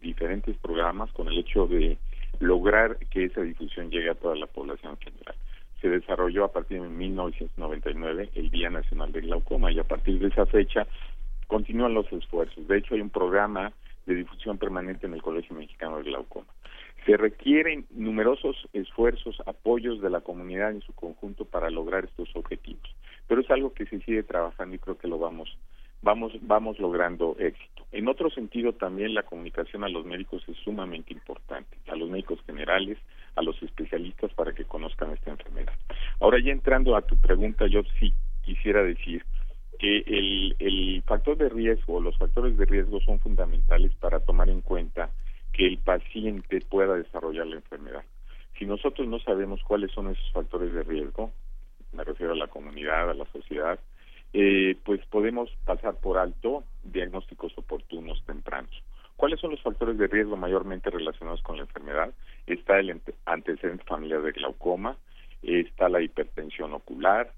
[0.00, 1.98] diferentes programas con el hecho de
[2.40, 5.34] lograr que esa difusión llegue a toda la población general.
[5.80, 10.28] Se desarrolló a partir de 1999 el Día Nacional de Glaucoma y a partir de
[10.28, 10.86] esa fecha
[11.52, 12.66] continúan los esfuerzos.
[12.66, 13.74] De hecho, hay un programa
[14.06, 16.46] de difusión permanente en el Colegio Mexicano de Glaucoma.
[17.04, 22.88] Se requieren numerosos esfuerzos, apoyos de la comunidad en su conjunto para lograr estos objetivos.
[23.28, 25.58] Pero es algo que se sigue trabajando y creo que lo vamos
[26.00, 27.84] vamos vamos logrando éxito.
[27.92, 32.40] En otro sentido también la comunicación a los médicos es sumamente importante, a los médicos
[32.46, 32.96] generales,
[33.36, 35.74] a los especialistas para que conozcan esta enfermedad.
[36.18, 39.22] Ahora ya entrando a tu pregunta, yo sí quisiera decir
[39.78, 44.60] que el, el factor de riesgo, los factores de riesgo son fundamentales para tomar en
[44.60, 45.10] cuenta
[45.52, 48.04] que el paciente pueda desarrollar la enfermedad.
[48.58, 51.32] Si nosotros no sabemos cuáles son esos factores de riesgo,
[51.92, 53.78] me refiero a la comunidad, a la sociedad,
[54.32, 58.70] eh, pues podemos pasar por alto diagnósticos oportunos tempranos.
[59.16, 62.12] ¿Cuáles son los factores de riesgo mayormente relacionados con la enfermedad?
[62.46, 64.96] Está el antecedente familiar de glaucoma,
[65.42, 67.32] está la hipertensión ocular,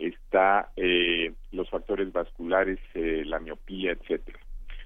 [0.00, 4.38] está eh, los factores vasculares, eh, la miopía, etcétera.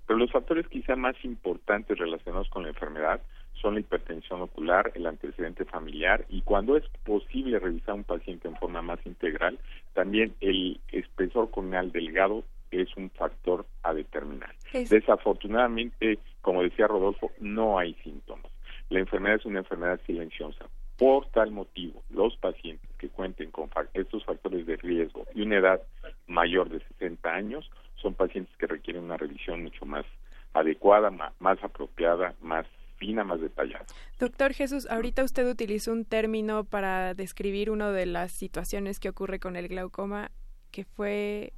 [0.06, 3.20] Pero los factores quizá más importantes relacionados con la enfermedad
[3.54, 8.56] son la hipertensión ocular, el antecedente familiar y cuando es posible revisar un paciente en
[8.56, 9.58] forma más integral,
[9.94, 14.54] también el espesor corneal delgado es un factor a determinar.
[14.72, 18.50] Desafortunadamente, como decía Rodolfo, no hay síntomas.
[18.90, 20.66] La enfermedad es una enfermedad silenciosa.
[20.98, 25.82] Por tal motivo, los pacientes que cuenten con estos factores de riesgo y una edad
[26.26, 30.04] mayor de 60 años son pacientes que requieren una revisión mucho más
[30.52, 32.66] adecuada, más, apropiada, más
[32.96, 33.86] fina, más detallada.
[34.20, 39.40] Doctor Jesús, ahorita usted utilizó un término para describir una de las situaciones que ocurre
[39.40, 40.30] con el glaucoma,
[40.70, 41.52] que fue,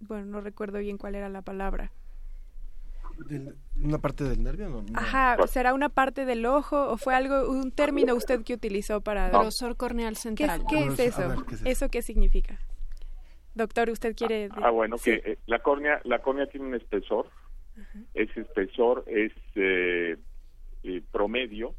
[0.00, 1.92] bueno, no recuerdo bien cuál era la palabra
[3.76, 4.84] una parte del nervio, ¿no?
[4.94, 9.28] Ajá, ¿será una parte del ojo o fue algo, un término usted que utilizó para...
[9.28, 10.62] Grosor corneal central.
[10.68, 11.44] ¿Qué, es eso?
[11.64, 11.88] eso?
[11.88, 12.58] qué significa?
[13.54, 14.48] Doctor, ¿usted quiere...?
[14.52, 17.28] Ah, bueno, que eh, la córnea, la córnea tiene un espesor,
[18.14, 20.16] ese espesor es eh,
[20.82, 21.74] eh, promedio,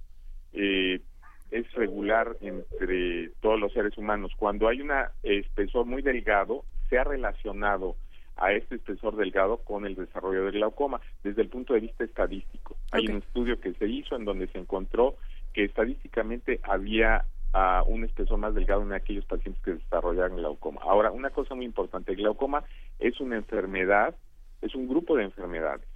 [0.53, 4.31] es regular entre todos los seres humanos.
[4.37, 4.91] Cuando hay un
[5.23, 7.95] espesor muy delgado, se ha relacionado
[8.41, 12.75] a este espesor delgado con el desarrollo del glaucoma desde el punto de vista estadístico.
[12.91, 15.15] Hay un estudio que se hizo en donde se encontró
[15.53, 20.81] que estadísticamente había uh, un espesor más delgado en aquellos pacientes que desarrollaban glaucoma.
[20.83, 22.63] Ahora, una cosa muy importante, el glaucoma
[22.99, 24.15] es una enfermedad,
[24.61, 25.87] es un grupo de enfermedades,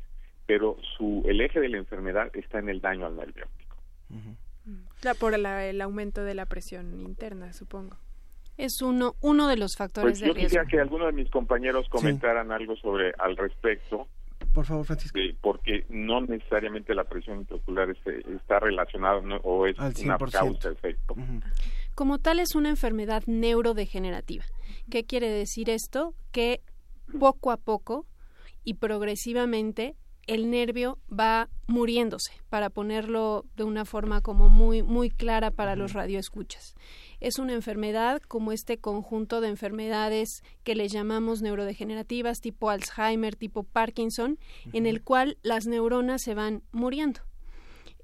[0.46, 3.76] pero su el eje de la enfermedad está en el daño al nervio óptico.
[5.20, 7.98] por el aumento de la presión interna, supongo.
[8.58, 10.48] Es uno, uno de los factores pues de yo riesgo.
[10.48, 14.08] quisiera que algunos de mis compañeros comentaran algo sobre al respecto.
[14.54, 15.20] Por favor, Francisco.
[15.42, 21.16] porque no necesariamente la presión intraocular está relacionada o es una causa-efecto.
[21.94, 24.46] Como tal, es una enfermedad neurodegenerativa.
[24.90, 26.14] ¿Qué quiere decir esto?
[26.32, 26.62] Que
[27.20, 28.06] poco a poco
[28.64, 29.96] y progresivamente
[30.28, 35.94] el nervio va muriéndose, para ponerlo de una forma como muy, muy clara para los
[35.94, 36.76] radioescuchas.
[37.20, 43.64] Es una enfermedad como este conjunto de enfermedades que le llamamos neurodegenerativas, tipo Alzheimer, tipo
[43.64, 44.38] Parkinson,
[44.74, 47.22] en el cual las neuronas se van muriendo.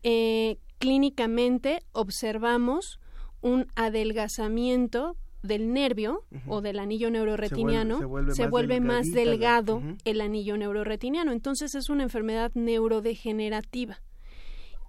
[0.04, 3.00] Eh, clínicamente observamos
[3.42, 8.00] un adelgazamiento del nervio o del anillo neuroretiniano,
[8.34, 11.32] se vuelve, más, delgado el anillo neuroretiniano.
[11.32, 14.02] Entonces es una enfermedad neurodegenerativa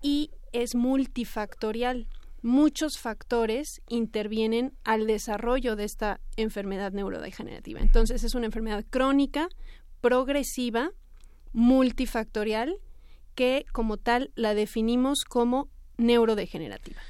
[0.02, 2.06] y es multifactorial.
[2.42, 7.80] Muchos factores intervienen al desarrollo de esta enfermedad neurodegenerativa.
[7.80, 9.48] Entonces es una enfermedad crónica,
[10.00, 10.90] progresiva,
[11.52, 12.78] multifactorial,
[13.36, 15.68] que como tal la definimos como
[15.98, 17.00] neurodegenerativa.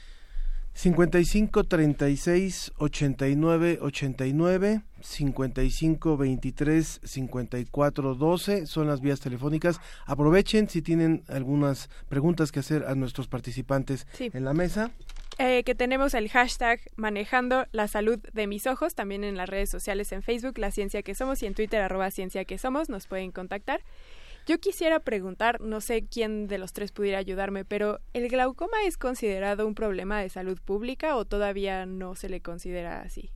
[0.75, 9.81] 55 36 89 89 55 23 54 12 son las vías telefónicas.
[10.07, 14.93] Aprovechen si tienen algunas preguntas que hacer a nuestros participantes en la mesa.
[15.39, 19.71] Eh, que tenemos el hashtag manejando la salud de mis ojos, también en las redes
[19.71, 23.07] sociales en Facebook, La Ciencia que Somos, y en Twitter, arroba Ciencia que Somos, nos
[23.07, 23.81] pueden contactar.
[24.47, 28.99] Yo quisiera preguntar, no sé quién de los tres pudiera ayudarme, pero ¿el glaucoma es
[28.99, 33.31] considerado un problema de salud pública o todavía no se le considera así?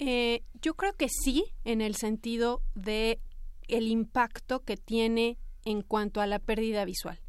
[0.00, 3.20] Eh, yo creo que sí, en el sentido de
[3.68, 7.20] el impacto que tiene en cuanto a la pérdida visual.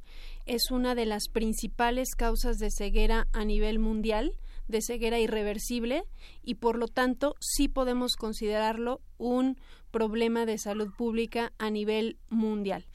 [0.46, 4.34] Es una de las principales causas de ceguera a nivel mundial,
[4.68, 6.04] de ceguera irreversible,
[6.44, 9.58] y por lo tanto sí podemos considerarlo un
[9.90, 12.86] problema de salud pública a nivel mundial.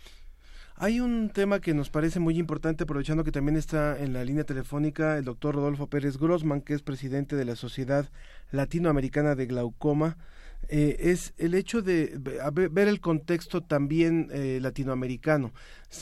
[0.77, 4.45] Hay un tema que nos parece muy importante, aprovechando que también está en la línea
[4.45, 8.09] telefónica el doctor Rodolfo Pérez Grossman, que es presidente de la Sociedad
[8.53, 10.17] Latinoamericana de Glaucoma.
[10.69, 12.17] Eh, es el hecho de
[12.53, 15.53] ver el contexto también eh, latinoamericano.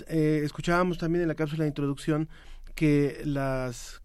[0.08, 2.28] Eh, escuchábamos también en la cápsula de introducción
[2.74, 4.02] que las,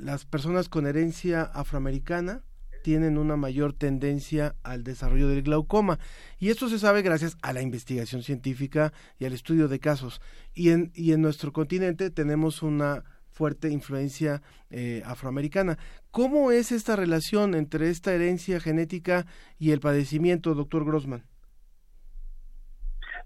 [0.00, 2.42] las personas con herencia afroamericana
[2.82, 5.98] tienen una mayor tendencia al desarrollo del glaucoma.
[6.38, 10.20] Y esto se sabe gracias a la investigación científica y al estudio de casos.
[10.54, 15.78] Y en, y en nuestro continente tenemos una fuerte influencia eh, afroamericana.
[16.12, 19.24] ¿Cómo es esta relación entre esta herencia genética
[19.58, 21.22] y el padecimiento, doctor Grossman?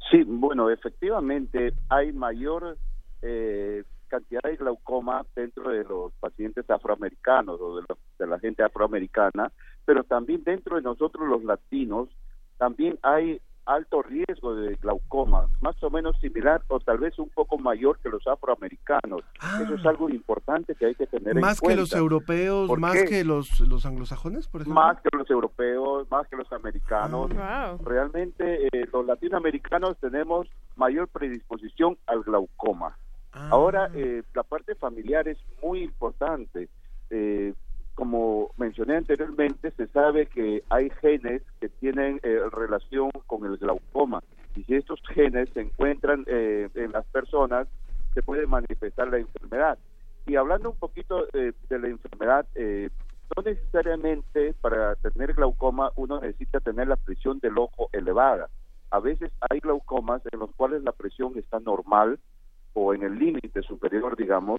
[0.08, 2.78] Sí, bueno, efectivamente hay mayor
[3.22, 9.50] eh, cantidad de glaucoma dentro de los pacientes afroamericanos o de, la gente afroamericana,
[9.84, 12.08] pero también dentro de nosotros los latinos
[12.56, 17.58] también hay alto riesgo de glaucoma, más o menos similar o tal vez un poco
[17.58, 19.22] mayor que los afroamericanos.
[19.60, 19.90] Eso es ah.
[19.90, 21.48] algo importante que hay que tener en cuenta.
[21.48, 24.80] ¿Más que los europeos, más que los, los anglosajones, por ejemplo?
[24.80, 27.30] Más que los europeos, más que los americanos.
[27.36, 27.76] Ah.
[27.84, 30.46] Realmente eh, los latinoamericanos tenemos
[30.76, 32.96] mayor predisposición al glaucoma.
[33.32, 33.48] Ah.
[33.50, 36.68] Ahora, eh, la parte familiar es muy importante.
[37.10, 37.52] Eh,
[37.96, 44.22] como mencioné anteriormente, se sabe que hay genes que tienen eh, relación con el glaucoma
[44.54, 47.66] y si estos genes se encuentran en las personas,
[48.14, 49.76] se puede manifestar la enfermedad.
[50.26, 56.88] Y hablando un poquito de la enfermedad, no necesariamente para tener glaucoma uno necesita tener
[56.88, 58.48] la presión del ojo elevada.
[58.90, 62.18] A veces hay glaucomas en los cuales la presión está normal,
[62.76, 64.58] o en el límite superior, digamos,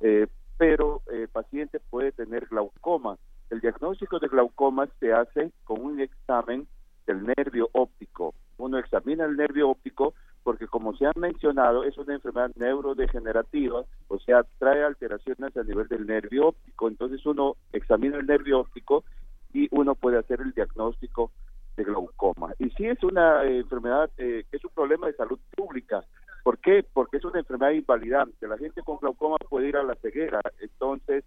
[0.00, 0.28] eh,
[0.58, 3.16] pero el paciente puede tener glaucoma.
[3.50, 6.66] El diagnóstico de glaucoma se hace con un examen
[7.06, 8.34] del nervio óptico.
[8.58, 14.18] Uno examina el nervio óptico porque, como se ha mencionado, es una enfermedad neurodegenerativa, o
[14.20, 16.88] sea, trae alteraciones a nivel del nervio óptico.
[16.88, 19.04] Entonces uno examina el nervio óptico
[19.52, 21.32] y uno puede hacer el diagnóstico
[21.76, 22.54] de glaucoma.
[22.58, 26.04] Y sí es una eh, enfermedad eh, es un problema de salud pública.
[26.46, 26.84] ¿Por qué?
[26.92, 28.46] Porque es una enfermedad invalidante.
[28.46, 30.40] La gente con glaucoma puede ir a la ceguera.
[30.60, 31.24] Entonces,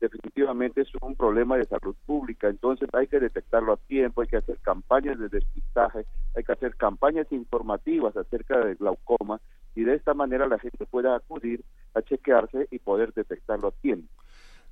[0.00, 2.46] definitivamente es un problema de salud pública.
[2.48, 6.06] Entonces, hay que detectarlo a tiempo, hay que hacer campañas de despistaje,
[6.36, 9.40] hay que hacer campañas informativas acerca del glaucoma
[9.74, 11.64] y de esta manera la gente pueda acudir
[11.94, 14.08] a chequearse y poder detectarlo a tiempo.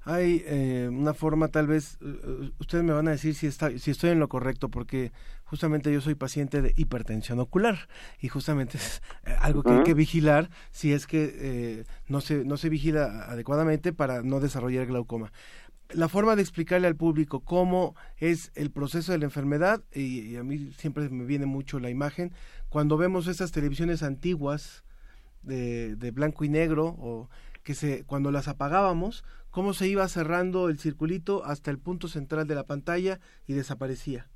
[0.08, 3.90] Hay eh, una forma, tal vez, eh, ustedes me van a decir si, está, si
[3.90, 5.12] estoy en lo correcto, porque
[5.44, 9.92] justamente yo soy paciente de hipertensión ocular y justamente es eh, algo que hay que
[9.92, 15.30] vigilar si es que no, se, no se vigila adecuadamente para no desarrollar glaucoma.
[15.90, 20.42] La forma de explicarle al público cómo es el proceso de la enfermedad, y, a
[20.42, 22.32] mí siempre me viene mucho la imagen,
[22.70, 24.84] cuando vemos estas televisiones antiguas
[25.42, 27.28] de, de, blanco y negro, o
[28.06, 32.66] cuando las apagábamos, cómo se iba cerrando el circulito hasta el punto central de la
[32.66, 34.28] pantalla y desaparecía.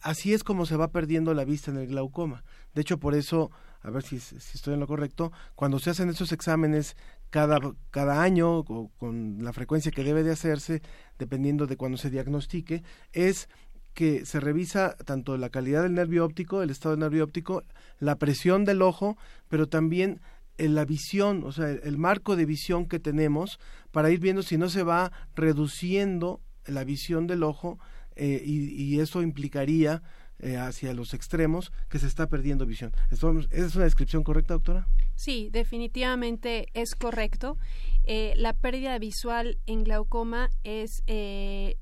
[0.00, 2.44] Así es como se va perdiendo la vista en el glaucoma.
[2.72, 6.08] De hecho, por eso, a ver si, si estoy en lo correcto, cuando se hacen
[6.08, 6.96] esos exámenes
[7.30, 7.58] cada,
[7.90, 10.82] cada año o con la frecuencia que debe de hacerse,
[11.18, 13.48] dependiendo de cuando se diagnostique, es
[13.94, 17.64] que se revisa tanto la calidad del nervio óptico, el estado del nervio óptico,
[17.98, 19.16] la presión del ojo,
[19.48, 20.20] pero también
[20.58, 23.58] en la visión, o sea, el, marco de visión que tenemos
[23.90, 27.78] para ir viendo si no se va reduciendo la visión del ojo
[28.14, 30.02] eh, y, eso implicaría
[30.38, 32.92] eh, hacia los extremos que se está perdiendo visión.
[33.10, 34.86] ¿Es una descripción correcta, doctora?
[35.14, 37.56] Sí, definitivamente es correcto.
[38.04, 41.76] Eh, la pérdida visual en glaucoma es de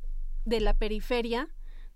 [0.47, 1.49] la periferia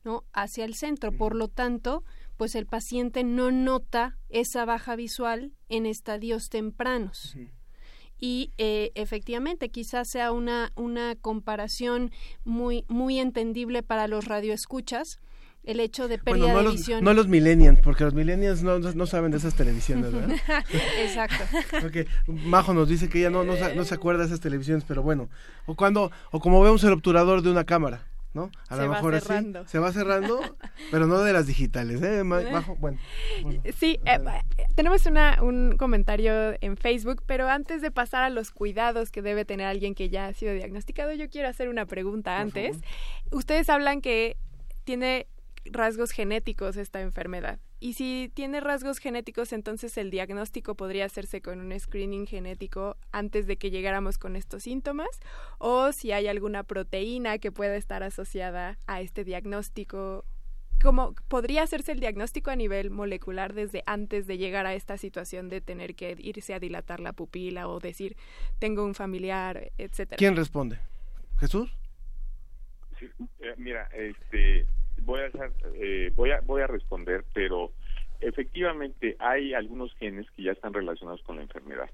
[0.05, 0.25] ¿no?
[0.33, 1.13] hacia el centro.
[1.13, 2.05] Por lo tanto,
[2.37, 7.37] pues el paciente no nota esa baja visual en estadios tempranos.
[8.19, 12.11] Y eh, efectivamente, quizás sea una, una comparación
[12.45, 15.21] muy, muy entendible para los radioescuchas,
[15.65, 17.05] el hecho de pérdida no de los, visión.
[17.05, 20.37] No los millennials, porque los millennials no, no, saben de esas televisiones, ¿verdad?
[21.03, 21.43] Exacto.
[21.81, 25.03] Porque Majo nos dice que ella no, no, no, se acuerda de esas televisiones, pero
[25.03, 25.29] bueno.
[25.67, 28.07] O cuando, o como vemos el obturador de una cámara.
[28.35, 28.51] ¿No?
[28.69, 29.33] A lo mejor así
[29.67, 30.41] se va cerrando,
[30.91, 32.23] pero no de las digitales, ¿eh?
[32.53, 32.99] Bajo, bueno,
[33.77, 34.19] sí, eh,
[34.75, 39.45] tenemos una, un comentario en Facebook, pero antes de pasar a los cuidados que debe
[39.45, 42.79] tener alguien que ya ha sido diagnosticado, yo quiero hacer una pregunta antes.
[43.31, 44.37] Ustedes hablan que
[44.85, 45.29] tiene
[45.65, 47.59] rasgos genéticos esta enfermedad.
[47.81, 53.47] Y si tiene rasgos genéticos, entonces el diagnóstico podría hacerse con un screening genético antes
[53.47, 55.09] de que llegáramos con estos síntomas,
[55.59, 60.25] o si hay alguna proteína que pueda estar asociada a este diagnóstico.
[60.83, 65.49] ¿Cómo podría hacerse el diagnóstico a nivel molecular desde antes de llegar a esta situación
[65.49, 68.17] de tener que irse a dilatar la pupila o decir
[68.59, 70.19] tengo un familiar, etcétera?
[70.19, 70.79] ¿Quién responde?
[71.39, 71.75] ¿Jesús?
[72.99, 73.07] Sí,
[73.41, 74.67] eh, mira, este
[75.05, 75.31] voy a,
[75.75, 77.73] eh, voy a voy a responder, pero
[78.21, 81.91] efectivamente hay algunos genes que ya están relacionados con la enfermedad,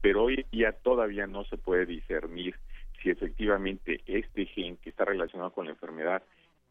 [0.00, 2.56] pero hoy ya todavía no se puede discernir
[3.02, 6.22] si efectivamente este gen que está relacionado con la enfermedad,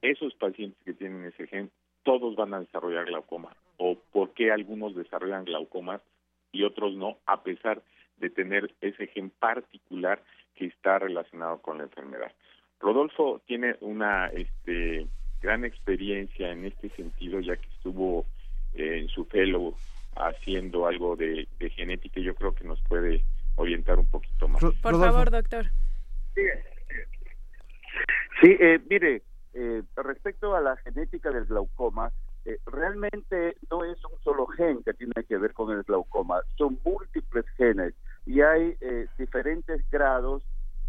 [0.01, 1.69] esos pacientes que tienen ese gen,
[2.03, 6.01] todos van a desarrollar glaucoma, o por qué algunos desarrollan glaucomas
[6.51, 7.81] y otros no, a pesar
[8.17, 10.23] de tener ese gen particular
[10.55, 12.31] que está relacionado con la enfermedad.
[12.79, 15.07] Rodolfo tiene una este,
[15.41, 18.25] gran experiencia en este sentido, ya que estuvo
[18.73, 19.75] eh, en su fellow
[20.15, 23.23] haciendo algo de, genética y yo creo que nos puede
[23.55, 24.61] orientar un poquito más.
[24.81, 25.65] Por favor, doctor.
[28.41, 29.23] Sí, eh, mire,
[29.53, 32.11] eh, respecto a la genética del glaucoma,
[32.65, 37.45] realmente no es un solo gen que tiene que ver con el glaucoma, son múltiples
[37.55, 37.93] genes
[38.25, 38.75] y hay
[39.17, 40.43] diferentes grados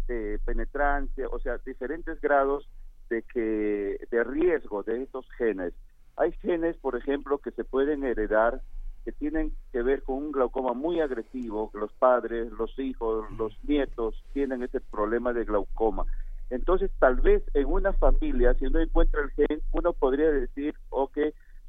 [0.07, 2.67] de penetrancia, o sea, diferentes grados
[3.13, 5.73] de que de riesgo de estos genes.
[6.17, 8.61] Hay genes, por ejemplo, que se pueden heredar
[9.05, 14.15] que tienen que ver con un glaucoma muy agresivo, los padres, los hijos, los nietos
[14.33, 16.05] tienen ese problema de glaucoma.
[16.49, 21.17] Entonces, tal vez en una familia, si uno encuentra el gen, uno podría decir, ok,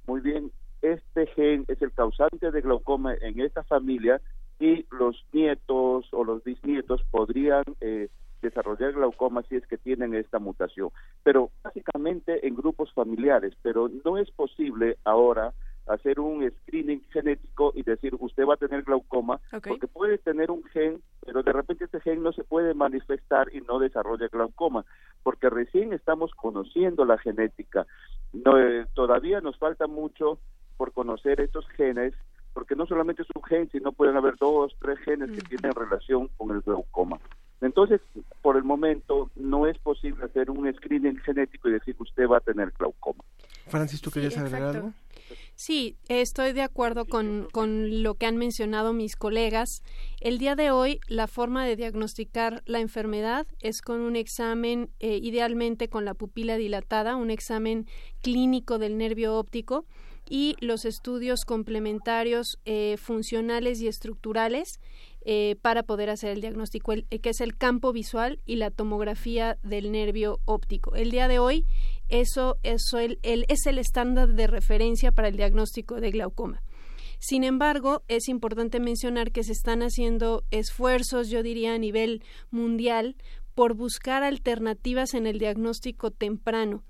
[0.06, 4.20] muy bien, este gen es el causante de glaucoma en esta familia
[4.60, 8.08] y los nietos o los bisnietos podrían eh,
[8.44, 10.90] desarrollar glaucoma si es que tienen esta mutación,
[11.22, 15.52] pero básicamente en grupos familiares, pero no es posible ahora
[15.86, 20.64] hacer un screening genético y decir usted va a tener glaucoma porque puede tener un
[20.64, 24.84] gen pero de repente ese gen no se puede manifestar y no desarrolla glaucoma
[25.22, 27.86] porque recién estamos conociendo la genética.
[28.32, 30.38] No, eh, todavía nos falta mucho
[30.76, 32.14] por conocer estos genes
[32.54, 36.28] porque no solamente es un gen sino pueden haber dos tres genes que tienen relación
[36.36, 37.18] con el glaucoma
[37.60, 38.00] entonces,
[38.42, 42.38] por el momento, no es posible hacer un screening genético y decir que usted va
[42.38, 43.24] a tener glaucoma.
[43.66, 44.92] Francis, ¿tú querías agregar algo?
[45.56, 49.82] Sí, estoy de acuerdo con, con, lo que han mencionado mis colegas.
[50.20, 55.18] El día de hoy, la forma de diagnosticar la enfermedad es con un examen, eh,
[55.22, 57.86] idealmente con la pupila dilatada, un examen
[58.20, 59.86] clínico del nervio óptico,
[60.28, 64.80] y los estudios complementarios eh, funcionales y estructurales
[65.26, 69.58] eh, para poder hacer el diagnóstico, el, que es el campo visual y la tomografía
[69.62, 70.94] del nervio óptico.
[70.96, 71.66] El día de hoy
[72.08, 76.62] eso, eso el, es el estándar de referencia para el diagnóstico de glaucoma.
[77.18, 83.16] Sin embargo, es importante mencionar que se están haciendo esfuerzos, yo diría, a nivel mundial
[83.54, 86.84] por buscar alternativas en el diagnóstico temprano.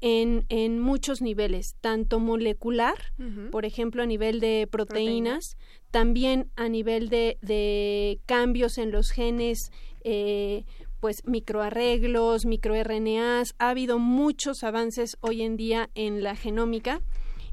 [0.00, 3.12] En, en, muchos niveles, tanto molecular,
[3.50, 5.56] por ejemplo, a nivel de proteínas,
[5.90, 9.72] también a nivel de, de, cambios en los genes,
[10.04, 10.64] eh,
[11.00, 13.54] pues microarreglos, microRNAs.
[13.58, 17.00] Ha habido muchos avances hoy en día en la genómica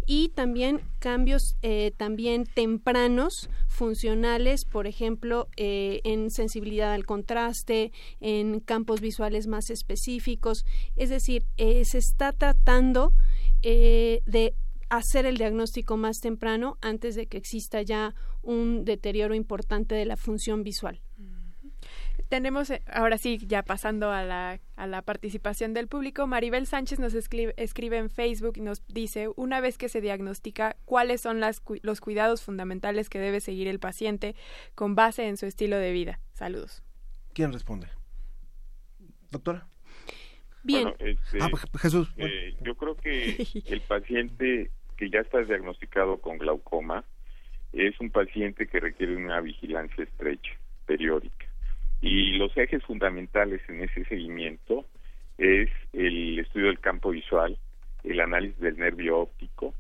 [0.05, 8.59] y también cambios eh, también tempranos funcionales, por ejemplo, eh, en sensibilidad al contraste, en
[8.59, 10.65] campos visuales más específicos.
[10.95, 13.13] Es decir, eh, se está tratando
[13.61, 14.55] de
[14.89, 20.17] hacer el diagnóstico más temprano antes de que exista ya un deterioro importante de la
[20.17, 21.01] función visual
[22.33, 26.97] tenemos, eh, ahora sí, ya pasando a la, a la participación del público, Maribel Sánchez
[26.97, 31.39] nos escribe, escribe en Facebook y nos dice, una vez que se diagnostica, ¿cuáles son
[31.39, 34.35] las, los cuidados fundamentales que debe seguir el paciente
[34.73, 36.19] con base en su estilo de vida?
[36.33, 36.81] Saludos.
[37.35, 37.85] ¿Quién responde?
[39.29, 39.67] Doctora.
[40.63, 40.91] Bien.
[40.97, 42.11] Este, ah, pues, Jesús.
[42.17, 47.05] Eh, yo creo que el paciente que ya está diagnosticado con glaucoma
[47.73, 50.53] es un paciente que requiere una vigilancia estrecha,
[50.87, 51.52] periódica
[52.03, 54.85] y los ejes fundamentales en ese seguimiento
[55.37, 57.57] es el estudio del campo visual,
[58.03, 59.73] el análisis del nervio óptico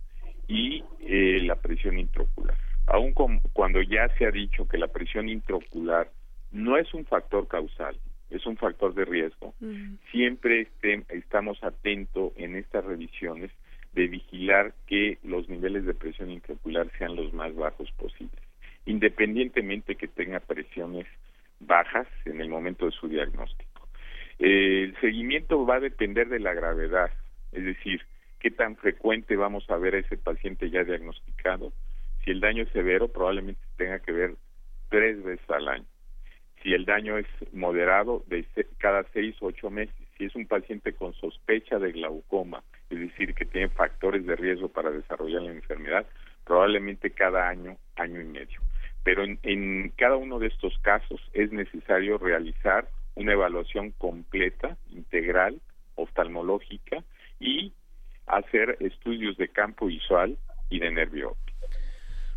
[0.47, 2.55] y eh, la presión intraocular.
[2.87, 3.13] Aun
[3.51, 6.09] cuando ya se ha dicho que la presión intraocular
[6.51, 7.99] no es un factor causal,
[8.29, 9.53] es un factor de riesgo,
[10.09, 10.69] siempre
[11.09, 13.51] estamos atentos en estas revisiones
[13.91, 18.41] de vigilar que los niveles de presión intraocular sean los más bajos posibles,
[18.85, 21.05] independientemente que tenga presiones
[21.65, 23.87] bajas en el momento de su diagnóstico.
[24.39, 27.11] el seguimiento va a depender de la gravedad,
[27.51, 28.01] es decir,
[28.39, 31.71] qué tan frecuente vamos a ver a ese paciente ya diagnosticado.
[32.23, 34.35] Si el daño es severo, probablemente tenga que ver
[34.89, 35.85] tres veces al año.
[36.61, 38.45] Si el daño es moderado, de
[38.77, 39.95] cada seis o ocho meses.
[40.17, 44.69] Si es un paciente con sospecha de glaucoma, es decir, que tiene factores de riesgo
[44.69, 46.05] para desarrollar la enfermedad,
[46.45, 48.59] probablemente cada año, año y medio
[49.03, 55.61] pero en, cada uno de estos casos es necesario realizar una evaluación completa, integral,
[55.95, 57.03] oftalmológica
[57.39, 57.73] y
[58.25, 60.37] hacer estudios de campo visual
[60.69, 61.35] y de nervio.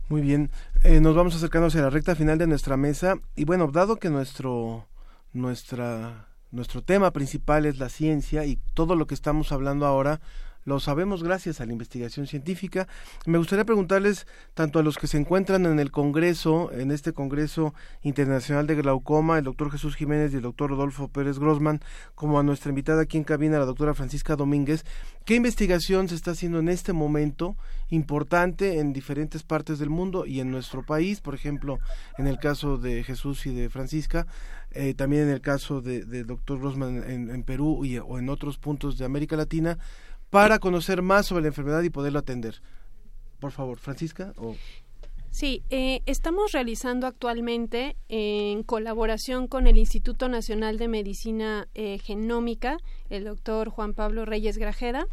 [0.08, 0.50] Muy bien,
[0.84, 4.10] eh, nos vamos acercando hacia la recta final de nuestra mesa y bueno, dado que
[4.10, 4.86] nuestro
[5.32, 10.20] nuestra nuestro tema principal es la ciencia y todo lo que estamos hablando ahora
[10.66, 12.88] lo sabemos gracias a la investigación científica.
[13.24, 17.72] Me gustaría preguntarles tanto a los que se encuentran en el Congreso, en este Congreso
[18.02, 21.80] Internacional de Glaucoma, el doctor Jesús Jiménez y el doctor Rodolfo Pérez Grossman,
[22.16, 24.84] como a nuestra invitada aquí en cabina, la doctora Francisca Domínguez,
[25.24, 27.56] ¿qué investigación se está haciendo en este momento
[27.88, 31.20] importante en diferentes partes del mundo y en nuestro país?
[31.20, 31.78] Por ejemplo,
[32.18, 34.26] en el caso de Jesús y de Francisca,
[34.72, 38.98] eh, también en el caso del doctor Grossman en, Perú y, o en otros puntos
[38.98, 39.78] de América Latina,
[40.30, 42.60] para conocer más sobre la enfermedad y poderlo atender.
[43.38, 44.32] Por favor, Francisca.
[45.30, 52.78] Sí, eh, estamos realizando actualmente en colaboración con el Instituto Nacional de Medicina eh, Genómica,
[53.10, 55.06] el doctor Juan Pablo Reyes Grajeda,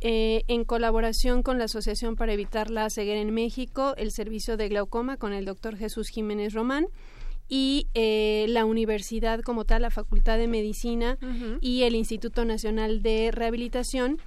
[0.00, 4.70] eh, en colaboración con la Asociación para Evitar la Ceguera en México, el Servicio de
[4.70, 6.86] Glaucoma con el doctor Jesús Jiménez Román
[7.50, 11.18] y la universidad como tal, la Facultad de Medicina
[11.60, 14.18] y el Instituto Nacional de Rehabilitación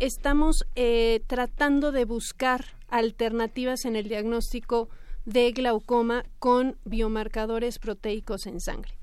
[0.00, 4.88] estamos eh, tratando de buscar alternativas en el diagnóstico
[5.26, 8.94] de glaucoma con biomarcadores proteicos en sangre.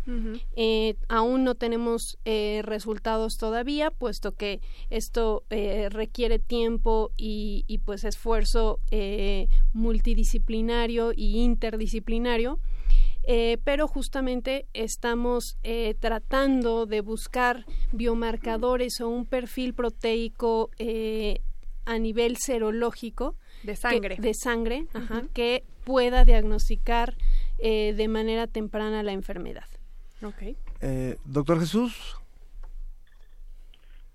[0.55, 8.03] Eh, aún no tenemos eh, resultados todavía, puesto que esto requiere tiempo y, y pues
[8.03, 8.79] esfuerzo
[9.73, 12.59] multidisciplinario y interdisciplinario.
[13.29, 21.41] Eh, pero justamente estamos eh, tratando de buscar biomarcadores o un perfil proteico eh,
[21.85, 24.87] a nivel serológico de sangre, que, de sangre
[25.33, 27.15] que pueda diagnosticar
[27.59, 29.67] de manera temprana la enfermedad.
[30.21, 30.55] Okay.
[31.25, 32.17] Doctor Jesús.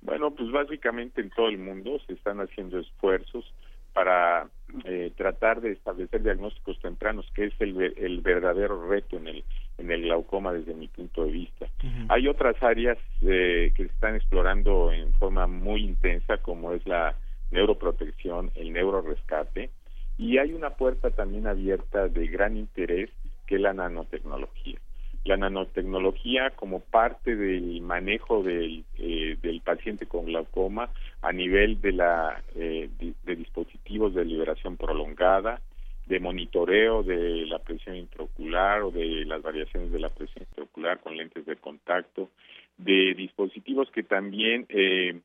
[0.01, 3.45] Bueno, pues básicamente en todo el mundo se están haciendo esfuerzos
[3.93, 4.49] para
[4.85, 9.45] eh, tratar de establecer diagnósticos tempranos, que es el, el verdadero reto en el,
[9.79, 11.67] en el glaucoma desde mi punto de vista.
[12.09, 17.17] Hay otras áreas eh, que se están explorando en forma muy intensa, como es la
[17.51, 19.71] neuroprotección, el neurorescate,
[20.19, 23.11] y hay una puerta también abierta de gran interés
[23.47, 24.79] que es la nanotecnología.
[25.25, 31.93] La nanotecnología como parte del manejo del, eh, del paciente con glaucoma a nivel de,
[31.93, 35.61] la, eh, de dispositivos de liberación prolongada,
[36.07, 41.17] de monitoreo de la presión intraocular o de las variaciones de la presión intraocular con
[41.17, 42.31] lentes de contacto,
[42.77, 45.21] de dispositivos que también eh,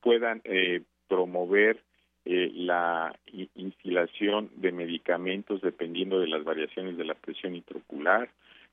[0.00, 1.82] puedan eh, promover
[2.24, 3.18] eh, la
[3.54, 8.28] instilación de medicamentos dependiendo de las variaciones de la presión intraocular,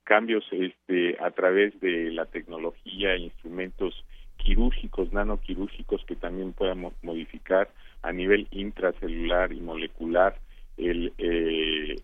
[0.06, 4.06] cambios este, a través de la tecnología, instrumentos
[4.38, 7.70] quirúrgicos, nanoquirúrgicos que también puedan modificar
[8.04, 10.38] a nivel intracelular y molecular
[10.78, 11.96] el, eh,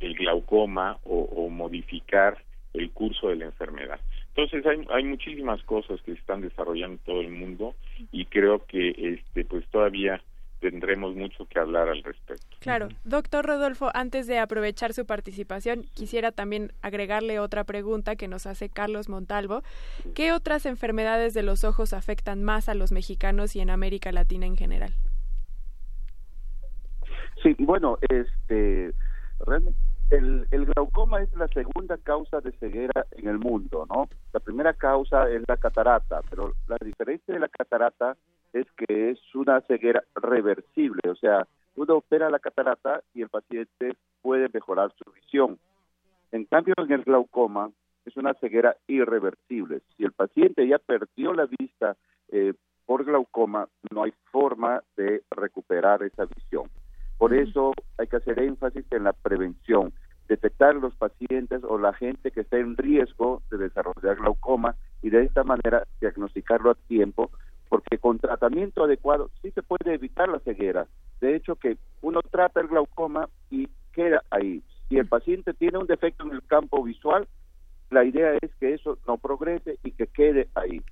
[0.00, 2.36] el glaucoma o, modificar
[2.72, 4.00] el curso de la enfermedad.
[4.34, 7.74] Entonces hay, hay muchísimas cosas que se están desarrollando en todo el mundo
[8.10, 10.20] y creo que este pues todavía
[10.60, 12.56] tendremos mucho que hablar al respecto.
[12.60, 12.88] Claro.
[13.04, 18.68] Doctor Rodolfo, antes de aprovechar su participación, quisiera también agregarle otra pregunta que nos hace
[18.68, 19.62] Carlos Montalvo.
[20.14, 24.46] ¿Qué otras enfermedades de los ojos afectan más a los mexicanos y en América Latina
[24.46, 24.94] en general?
[27.42, 28.94] Sí, bueno, este,
[29.40, 29.78] realmente
[30.10, 34.08] el, el, glaucoma es la segunda causa de ceguera en el mundo, ¿no?
[34.32, 38.16] La primera causa es la catarata, pero la diferencia de la catarata
[38.54, 41.46] es que es una ceguera reversible, o sea,
[41.76, 45.58] uno opera la catarata y el paciente puede mejorar su visión.
[46.30, 47.70] En cambio, en el glaucoma
[48.06, 49.82] es una ceguera irreversible.
[49.96, 51.96] Si el paciente ya perdió la vista
[52.28, 52.54] eh,
[52.86, 56.70] por glaucoma, no hay forma de recuperar esa visión.
[57.18, 59.92] Por eso hay que hacer énfasis en la prevención,
[60.28, 65.22] detectar los pacientes o la gente que está en riesgo de desarrollar glaucoma y de
[65.22, 67.30] esta manera diagnosticarlo a tiempo,
[67.74, 70.86] porque con tratamiento adecuado sí se puede evitar la ceguera.
[71.20, 74.62] De hecho, que uno trata el glaucoma y queda ahí.
[74.88, 77.26] Si el paciente tiene un defecto en el campo visual,
[77.90, 80.82] la idea es que eso no progrese y que quede ahí.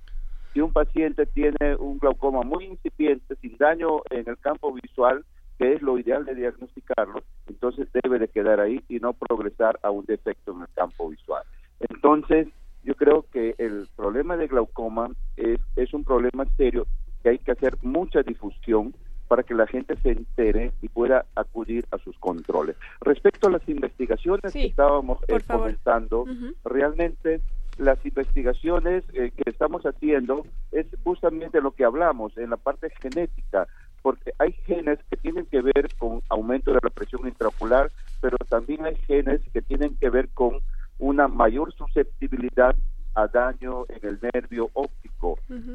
[0.51, 5.23] Si un paciente tiene un glaucoma muy incipiente, sin daño en el campo visual,
[5.59, 9.89] que es lo ideal de diagnosticarlo, entonces debe de quedar ahí y no progresar a
[9.89, 11.43] un defecto en el campo visual.
[11.79, 12.49] Entonces,
[12.83, 15.11] yo creo que el problema de glaucoma
[15.43, 16.87] es, es un problema serio
[17.21, 18.93] que hay que hacer mucha difusión
[19.27, 22.75] para que la gente se entere y pueda acudir a sus controles.
[23.01, 26.25] Respecto a las investigaciones que estábamos eh, comentando,
[26.63, 27.41] realmente
[27.77, 33.67] las investigaciones eh, que estamos haciendo es justamente lo que hablamos en la parte genética
[34.03, 37.89] porque hay genes que tienen que ver con aumento de la presión intraocular,
[38.21, 40.59] pero también hay genes que tienen que ver con
[40.99, 42.75] una mayor susceptibilidad
[43.15, 44.92] a daño en el nervio óptico.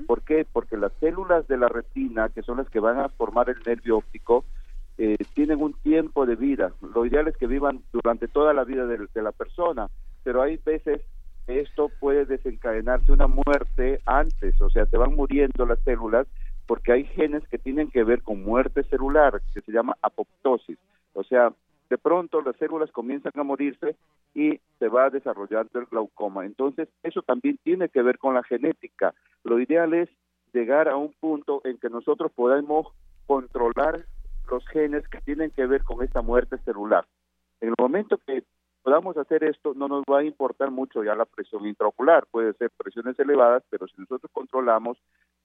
[0.06, 0.46] ¿Por qué?
[0.50, 3.98] Porque las células de la retina, que son las que van a formar el nervio
[3.98, 4.44] óptico,
[4.96, 6.72] eh, tienen un tiempo de vida.
[6.94, 9.88] Lo ideal es que vivan durante toda la vida de, de la persona,
[10.24, 11.00] pero hay veces
[11.46, 16.26] que esto puede desencadenarse una muerte antes, o sea, se van muriendo las células
[16.68, 20.76] porque hay genes que tienen que ver con muerte celular, que se llama apoptosis.
[21.14, 21.50] O sea,
[21.88, 23.96] de pronto las células comienzan a morirse
[24.34, 26.44] y se va desarrollando el glaucoma.
[26.44, 29.14] Entonces, eso también tiene que ver con la genética.
[29.48, 30.10] Lo ideal es
[30.52, 32.86] llegar a un punto en que nosotros podamos
[33.26, 34.04] controlar
[34.50, 37.06] los genes que tienen que ver con esta muerte celular.
[37.60, 38.44] En el momento que
[38.82, 42.26] podamos hacer esto, no nos va a importar mucho ya la presión intraocular.
[42.30, 44.98] Puede ser presiones elevadas, pero si nosotros controlamos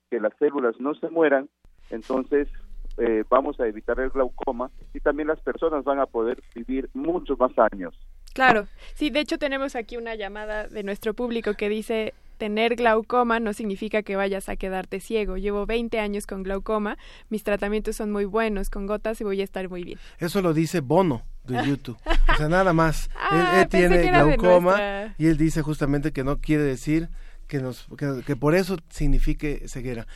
[0.10, 1.50] que las células no se mueran,
[1.90, 2.50] entonces
[2.98, 7.40] eh, vamos a evitar el glaucoma y también las personas van a poder vivir muchos
[7.40, 7.98] más años.
[8.34, 13.40] Claro, sí, de hecho tenemos aquí una llamada de nuestro público que dice tener glaucoma
[13.40, 15.38] no significa que vayas a quedarte ciego.
[15.38, 16.98] Llevo 20 años con glaucoma,
[17.30, 20.00] mis tratamientos son muy buenos, con gotas y voy a estar muy bien.
[20.20, 21.98] Eso lo dice Bono de YouTube.
[22.06, 23.10] O sea, nada más.
[23.32, 27.10] él, ah, tiene glaucoma y él dice justamente que no quiere decir
[27.48, 27.88] que nos
[28.26, 30.08] que, por eso signifique ceguera.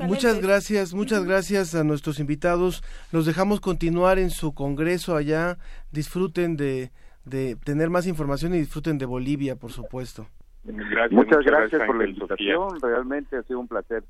[0.00, 2.82] muchas gracias, muchas gracias a nuestros invitados.
[3.12, 5.58] Los dejamos continuar en su congreso allá.
[5.92, 6.90] Disfruten de,
[7.24, 10.28] de tener más información y disfruten de Bolivia, por supuesto.
[11.10, 14.04] Muchas, gracias, por la invitación, realmente ha sido un placer.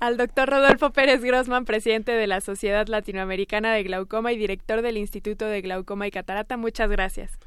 [0.00, 4.96] al doctor Rodolfo Pérez Grossman, presidente de la Sociedad Latinoamericana de Glaucoma y director del
[4.96, 7.38] Instituto de Glaucoma y Catarata, muchas gracias.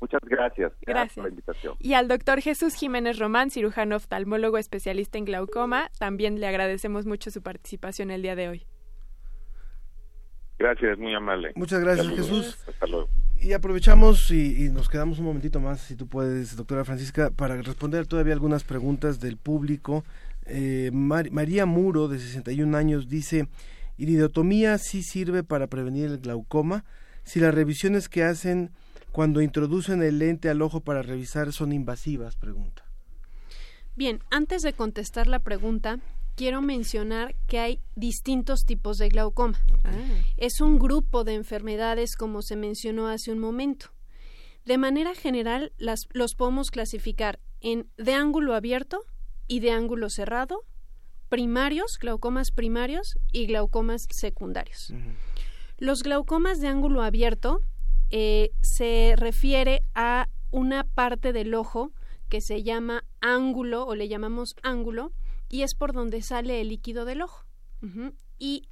[0.00, 1.76] Muchas gracias, gracias, por la invitación.
[1.78, 7.30] Y al doctor Jesús Jiménez Román, cirujano oftalmólogo especialista en glaucoma, también le agradecemos mucho
[7.30, 8.66] su participación el día de hoy.
[10.58, 11.52] Gracias, muy amable.
[11.54, 12.64] Muchas gracias, Jesús.
[12.68, 13.08] Hasta luego.
[13.42, 18.06] Y aprovechamos y, nos quedamos un momentito más, si tú puedes, doctora Francisca, para responder
[18.06, 20.04] todavía algunas preguntas del público
[20.44, 23.48] Eh, María Muro, de 61 años, dice,
[23.96, 26.84] iridotomía sí sirve para prevenir el glaucoma
[27.22, 28.72] si las revisiones que hacen
[29.12, 32.84] cuando introducen el lente al ojo para revisar son invasivas, pregunta.
[33.94, 36.00] Bien, antes de contestar la pregunta,
[36.34, 39.58] quiero mencionar que hay distintos tipos de glaucoma.
[39.84, 39.92] Ah.
[40.36, 43.86] Es un grupo de enfermedades como se mencionó hace un momento.
[44.64, 49.04] De manera general, las, los podemos clasificar en de ángulo abierto
[49.48, 50.64] y de ángulo cerrado,
[51.28, 54.92] primarios, glaucomas primarios y glaucomas secundarios.
[55.78, 57.60] Los glaucomas de ángulo abierto
[58.10, 61.92] eh, se refiere a una parte del ojo
[62.28, 65.12] que se llama ángulo o le llamamos ángulo
[65.52, 67.44] y es por donde sale el líquido del ojo.
[68.38, 68.68] Y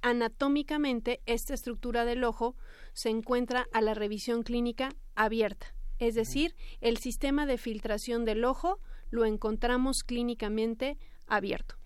[0.00, 2.56] anatómicamente esta estructura del ojo
[2.94, 8.80] se encuentra a la revisión clínica abierta, es decir, el sistema de filtración del ojo
[9.10, 10.96] lo encontramos clínicamente
[11.26, 11.76] abierto.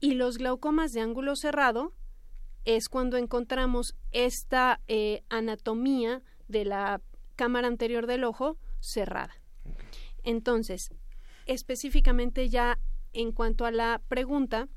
[0.00, 1.92] Y los glaucomas de ángulo cerrado
[2.64, 7.02] es cuando encontramos esta eh, anatomía de la
[7.36, 9.34] cámara anterior del ojo cerrada.
[10.22, 10.90] Entonces,
[11.44, 12.78] específicamente ya
[13.12, 14.68] en cuanto a la pregunta,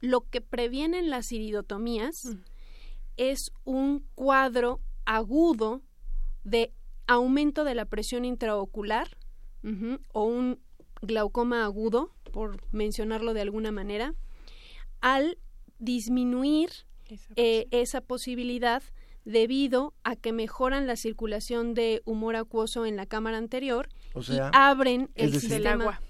[0.00, 2.38] lo que previenen las iridotomías mm.
[3.16, 5.82] es un cuadro agudo
[6.44, 6.72] de
[7.06, 9.16] aumento de la presión intraocular
[10.12, 10.58] o un
[11.02, 14.14] glaucoma agudo, por mencionarlo de alguna manera,
[15.00, 15.38] al
[15.78, 16.70] disminuir
[17.36, 18.82] eh, esa, posibilidad
[19.24, 23.88] debido a que mejoran la circulación de humor acuoso en la cámara anterior
[24.28, 26.00] y abren el sistema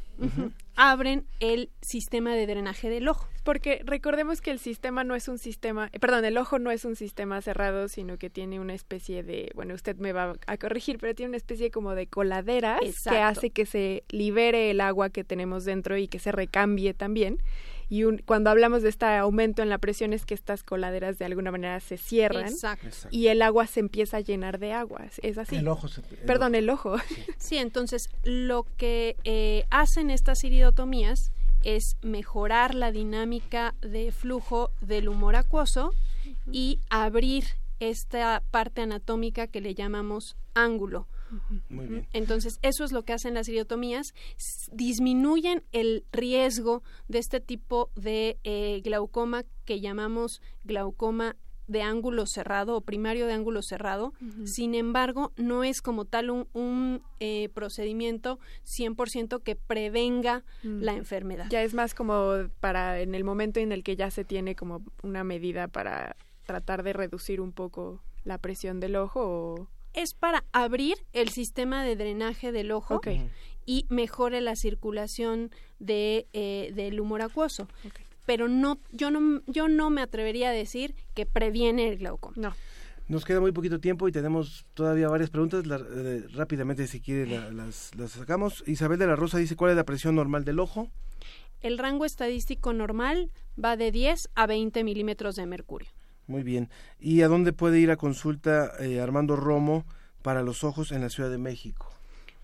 [0.77, 3.29] abren el sistema de drenaje del ojo.
[3.45, 6.85] Porque recordemos que el sistema no es un sistema, eh, perdón, el ojo no es
[6.85, 10.99] un sistema cerrado, sino que tiene una especie de, bueno, usted me va a corregir,
[10.99, 15.25] pero tiene una especie como de coladeras que hace que se libere el agua que
[15.25, 17.39] tenemos dentro y que se recambie también
[17.93, 21.51] y cuando hablamos de este aumento en la presión es que estas coladeras de alguna
[21.51, 22.51] manera se cierran
[23.11, 25.09] y el agua se empieza a llenar de agua.
[25.21, 25.57] ¿Es así?
[25.57, 25.89] El ojo.
[26.27, 26.97] Perdón, el ojo.
[27.37, 27.59] Sí.
[27.59, 31.33] entonces lo que eh, hacen estas iridotomías
[31.65, 35.93] es mejorar la dinámica de flujo del humor acuoso
[36.51, 37.45] y abrir
[37.79, 41.09] esta parte anatómica que le llamamos ángulo
[42.13, 44.15] entonces, eso es lo que hacen las iridotomías,
[44.73, 51.37] disminuyen el riesgo de este tipo de eh, glaucoma que llamamos glaucoma
[51.69, 54.13] de ángulo cerrado o primario de ángulo cerrado.
[54.45, 61.47] Sin embargo, no es como tal un, un eh, procedimiento 100% que prevenga la enfermedad.
[61.51, 64.83] Ya es más como para en el momento en el que ya se tiene como
[65.03, 66.17] una medida para
[66.47, 71.85] tratar de reducir un poco la presión del ojo o es para abrir el sistema
[71.85, 73.01] de drenaje del ojo
[73.67, 77.69] y mejore la circulación de, eh, del humor acuoso.
[78.27, 82.35] Pero no, yo no, yo no me atrevería a decir que previene el glaucoma.
[82.37, 82.55] No.
[83.09, 85.65] Nos queda muy poquito tiempo y tenemos todavía varias preguntas.
[85.67, 88.63] Eh, rápidamente, si quiere, las, las sacamos.
[88.67, 90.89] Isabel de la Rosa dice, ¿cuál es la presión normal del ojo?
[91.61, 93.31] El rango estadístico normal
[93.63, 95.91] va de 10 a 20 milímetros de mercurio.
[96.27, 96.71] Muy bien.
[96.99, 99.85] ¿Y a dónde puede ir a consulta eh, Armando Romo
[100.23, 101.89] para los ojos en la Ciudad de México?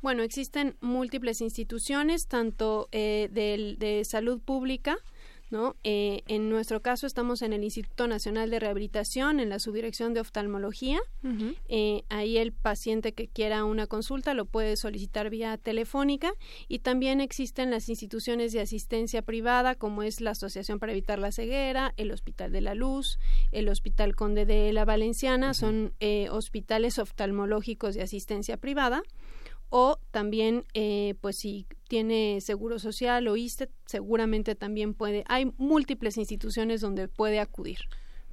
[0.00, 4.96] Bueno, existen múltiples instituciones, tanto eh, de salud pública,
[5.50, 5.76] ¿no?
[5.84, 10.20] Eh, en nuestro caso estamos en el Instituto Nacional de Rehabilitación, en la subdirección de
[10.20, 11.00] oftalmología.
[11.68, 16.32] Eh, ahí el paciente que quiera una consulta lo puede solicitar vía telefónica
[16.68, 21.32] y también existen las instituciones de asistencia privada como es la Asociación para Evitar la
[21.32, 23.18] Ceguera, el Hospital de la Luz,
[23.52, 29.02] el Hospital Conde de la Valenciana, son eh, hospitales oftalmológicos de asistencia privada
[29.70, 36.16] o también eh, pues si tiene seguro social o ISTE seguramente también puede hay múltiples
[36.16, 37.78] instituciones donde puede acudir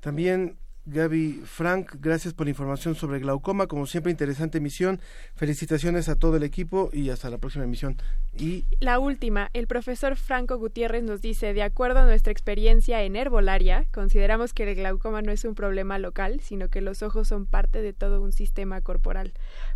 [0.02, 3.66] también Gaby Frank, gracias por la información sobre glaucoma.
[3.66, 5.02] Como siempre, interesante emisión.
[5.34, 7.98] Felicitaciones a todo el equipo y hasta la próxima emisión.
[8.38, 13.16] Y la última, el profesor Franco Gutiérrez nos dice, de acuerdo a nuestra experiencia en
[13.16, 17.48] herbolaria, consideramos que el glaucoma no es un problema local, sino que los ojos son
[17.48, 19.34] parte de todo un sistema corporal.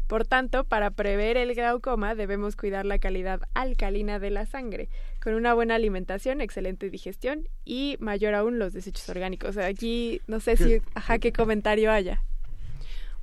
[0.10, 4.90] Por tanto, para prever el glaucoma debemos cuidar la calidad alcalina de la sangre,
[5.22, 9.58] con una buena alimentación, excelente digestión y mayor aún los desechos orgánicos.
[9.58, 12.24] Aquí no sé si, ajá, qué comentario haya.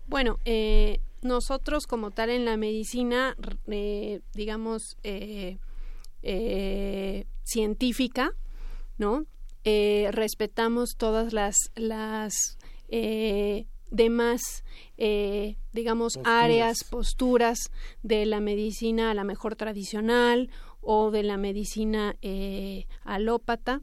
[0.06, 3.36] Bueno, eh, nosotros como tal en la medicina,
[3.66, 5.56] eh, digamos, eh,
[7.42, 8.30] científica,
[8.96, 9.26] ¿no?
[9.64, 12.56] respetamos todas las, las
[13.90, 14.64] demás,
[14.96, 17.58] eh, digamos, áreas, posturas
[18.02, 20.50] de la medicina a la mejor tradicional
[20.80, 23.82] o de la medicina eh, alópata.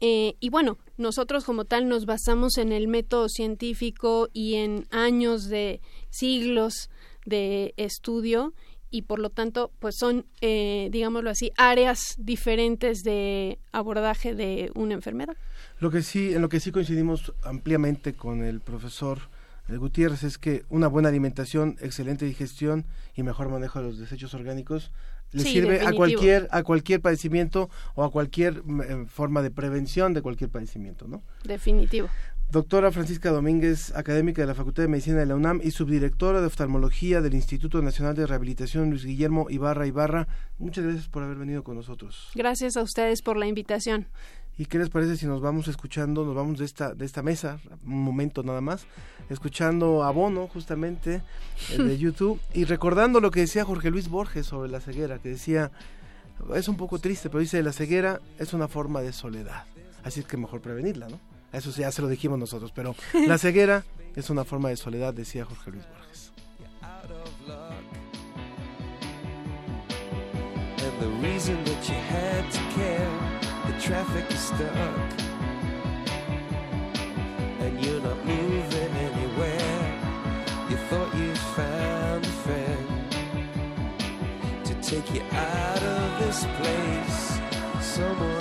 [0.00, 5.48] Eh, y bueno, nosotros como tal nos basamos en el método científico y en años
[5.48, 6.90] de siglos
[7.24, 8.52] de estudio
[8.90, 14.94] y por lo tanto pues son eh, digámoslo así áreas diferentes de abordaje de una
[14.94, 15.36] enfermedad.
[15.80, 19.18] Lo que sí en lo que sí coincidimos ampliamente con el profesor
[19.68, 24.34] eh, Gutiérrez es que una buena alimentación excelente digestión y mejor manejo de los desechos
[24.34, 24.92] orgánicos
[25.32, 30.22] le sirve a cualquier a cualquier padecimiento o a cualquier eh, forma de prevención de
[30.22, 32.08] cualquier padecimiento no definitivo
[32.50, 36.46] Doctora Francisca Domínguez, académica de la Facultad de Medicina de la UNAM y subdirectora de
[36.46, 40.28] oftalmología del Instituto Nacional de Rehabilitación Luis Guillermo Ibarra Ibarra,
[40.58, 42.30] muchas gracias por haber venido con nosotros.
[42.36, 44.06] Gracias a ustedes por la invitación.
[44.56, 47.58] ¿Y qué les parece si nos vamos escuchando, nos vamos de esta, de esta mesa,
[47.84, 48.86] un momento nada más,
[49.28, 51.22] escuchando a Bono justamente
[51.76, 55.72] de YouTube y recordando lo que decía Jorge Luis Borges sobre la ceguera, que decía,
[56.54, 59.64] es un poco triste, pero dice, la ceguera es una forma de soledad,
[60.04, 61.35] así es que mejor prevenirla, ¿no?
[61.52, 62.94] Eso ya se lo dijimos nosotros, pero
[63.26, 66.32] la ceguera es una forma de soledad, decía Jorge Luis Borges.
[70.78, 73.10] And the reason that you had to care,
[73.66, 74.70] the traffic is stuck.
[77.60, 80.00] And you're not moving anywhere.
[80.70, 82.86] You thought you found a friend
[84.64, 87.40] to take you out of this place.
[87.80, 88.35] Someone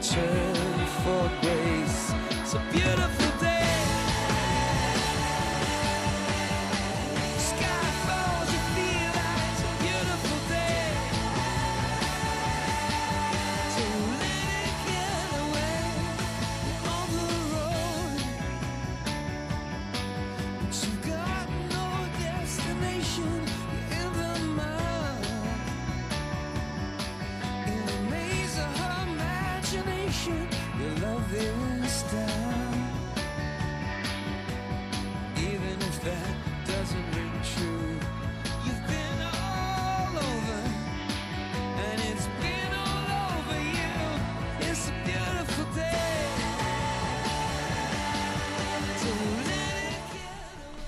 [0.00, 2.14] return for grace.
[2.54, 3.19] A beautiful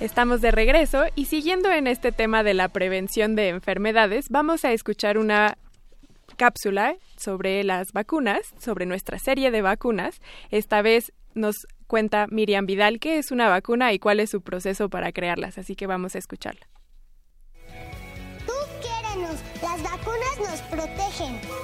[0.02, 4.72] Estamos de regreso y siguiendo en este tema de la prevención de enfermedades, vamos a
[4.72, 5.56] escuchar una
[6.36, 10.20] cápsula sobre las vacunas, sobre nuestra serie de vacunas.
[10.50, 14.88] Esta vez nos cuenta Miriam Vidal qué es una vacuna y cuál es su proceso
[14.88, 16.66] para crearlas, así que vamos a escucharla.
[18.44, 18.52] Tú
[19.62, 21.61] las vacunas nos protegen.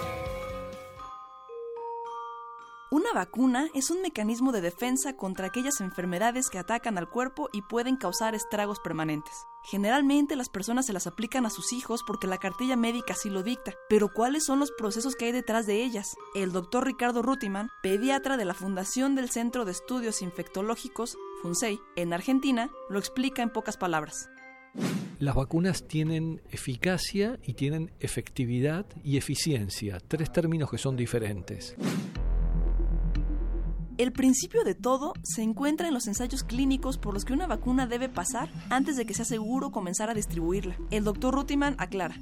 [2.91, 7.61] Una vacuna es un mecanismo de defensa contra aquellas enfermedades que atacan al cuerpo y
[7.61, 9.35] pueden causar estragos permanentes.
[9.63, 13.43] Generalmente las personas se las aplican a sus hijos porque la cartilla médica así lo
[13.43, 16.17] dicta, pero ¿cuáles son los procesos que hay detrás de ellas?
[16.35, 22.15] El doctor Ricardo Rutiman, pediatra de la Fundación del Centro de Estudios Infectológicos, FUNSEI, en
[22.15, 24.31] Argentina, lo explica en pocas palabras.
[25.19, 31.77] Las vacunas tienen eficacia y tienen efectividad y eficiencia, tres términos que son diferentes.
[33.99, 37.89] El principio de todo se encuentra en los ensayos clínicos por los que una vacuna
[37.89, 40.77] debe pasar antes de que sea seguro comenzar a distribuirla.
[40.93, 42.15] El doctor Rutiman aclara.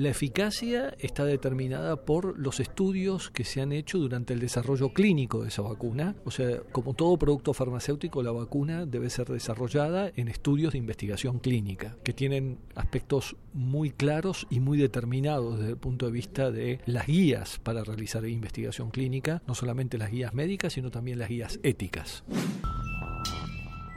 [0.00, 5.42] La eficacia está determinada por los estudios que se han hecho durante el desarrollo clínico
[5.42, 6.16] de esa vacuna.
[6.24, 11.38] O sea, como todo producto farmacéutico, la vacuna debe ser desarrollada en estudios de investigación
[11.38, 16.80] clínica, que tienen aspectos muy claros y muy determinados desde el punto de vista de
[16.86, 21.60] las guías para realizar investigación clínica, no solamente las guías médicas, sino también las guías
[21.62, 22.24] éticas.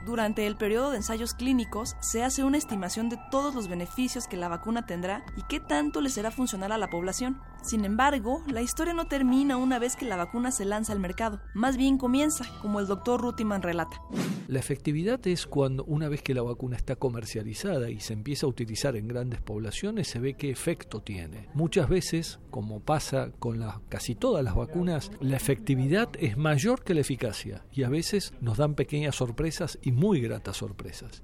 [0.05, 4.35] Durante el periodo de ensayos clínicos se hace una estimación de todos los beneficios que
[4.35, 7.39] la vacuna tendrá y qué tanto le será funcional a la población.
[7.61, 11.39] Sin embargo, la historia no termina una vez que la vacuna se lanza al mercado,
[11.53, 14.01] más bien comienza, como el doctor Rutiman relata.
[14.49, 18.49] La efectividad es cuando una vez que la vacuna está comercializada y se empieza a
[18.49, 21.47] utilizar en grandes poblaciones, se ve qué efecto tiene.
[21.53, 26.93] Muchas veces, como pasa con la, casi todas las vacunas, la efectividad es mayor que
[26.93, 31.21] la eficacia y a veces nos dan pequeñas sorpresas y muy gratas sorpresas.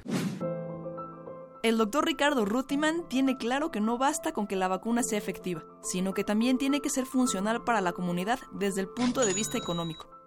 [1.61, 5.65] El doctor Ricardo Rutiman tiene claro que no basta con que la vacuna sea efectiva,
[5.83, 9.57] sino que también tiene que ser funcional para la comunidad desde el punto de vista
[9.57, 10.18] económico.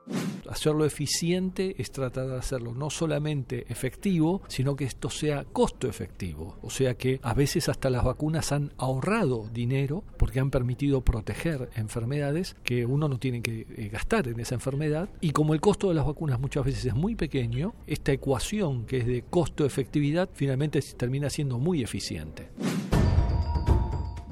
[0.49, 6.59] Hacerlo eficiente es tratar de hacerlo no solamente efectivo, sino que esto sea costo efectivo.
[6.62, 11.70] O sea que a veces hasta las vacunas han ahorrado dinero porque han permitido proteger
[11.77, 15.09] enfermedades que uno no tiene que eh, gastar en esa enfermedad.
[15.20, 18.99] Y como el costo de las vacunas muchas veces es muy pequeño, esta ecuación que
[18.99, 22.49] es de costo-efectividad finalmente termina siendo muy eficiente.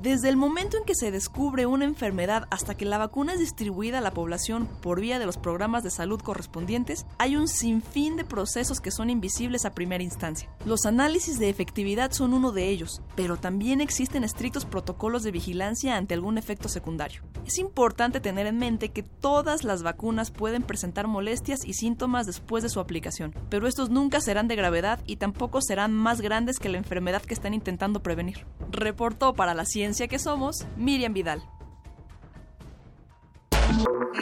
[0.03, 3.99] Desde el momento en que se descubre una enfermedad hasta que la vacuna es distribuida
[3.99, 8.25] a la población por vía de los programas de salud correspondientes, hay un sinfín de
[8.25, 10.49] procesos que son invisibles a primera instancia.
[10.65, 15.99] Los análisis de efectividad son uno de ellos, pero también existen estrictos protocolos de vigilancia
[15.99, 17.23] ante algún efecto secundario.
[17.47, 22.63] Es importante tener en mente que todas las vacunas pueden presentar molestias y síntomas después
[22.63, 26.71] de su aplicación, pero estos nunca serán de gravedad y tampoco serán más grandes que
[26.71, 28.47] la enfermedad que están intentando prevenir.
[28.71, 31.43] Reportó para la ciencia que somos, Miriam Vidal.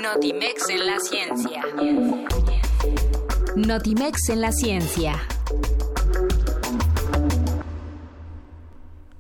[0.01, 1.62] Notimex en la ciencia.
[3.55, 5.12] Notimex en la ciencia.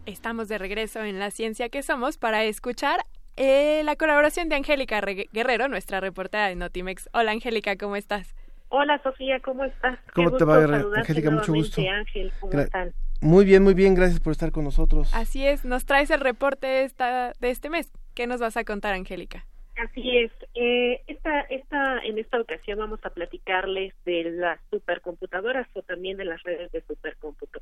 [0.06, 3.04] Estamos de regreso en la ciencia que somos para escuchar
[3.36, 5.02] eh, la colaboración de Angélica
[5.32, 7.10] Guerrero, nuestra reportera de Notimex.
[7.12, 8.34] Hola Angélica, ¿cómo estás?
[8.70, 9.98] Hola Sofía, ¿cómo estás?
[10.14, 11.30] ¿Cómo te va, Angélica?
[11.30, 11.82] Mucho gusto.
[11.82, 12.94] Ángel, ¿cómo están?
[13.20, 15.12] Muy bien, muy bien, gracias por estar con nosotros.
[15.12, 17.92] Así es, nos traes el reporte esta, de este mes.
[18.14, 19.44] ¿Qué nos vas a contar, Angélica?
[19.76, 20.32] Así es.
[20.54, 26.24] Eh, esta, esta, en esta ocasión vamos a platicarles de las supercomputadoras o también de
[26.24, 27.60] las redes de supercómputo.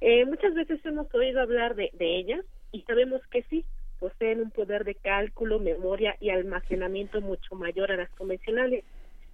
[0.00, 3.64] Eh, muchas veces hemos oído hablar de, de ellas y sabemos que sí,
[3.98, 8.84] poseen un poder de cálculo, memoria y almacenamiento mucho mayor a las convencionales.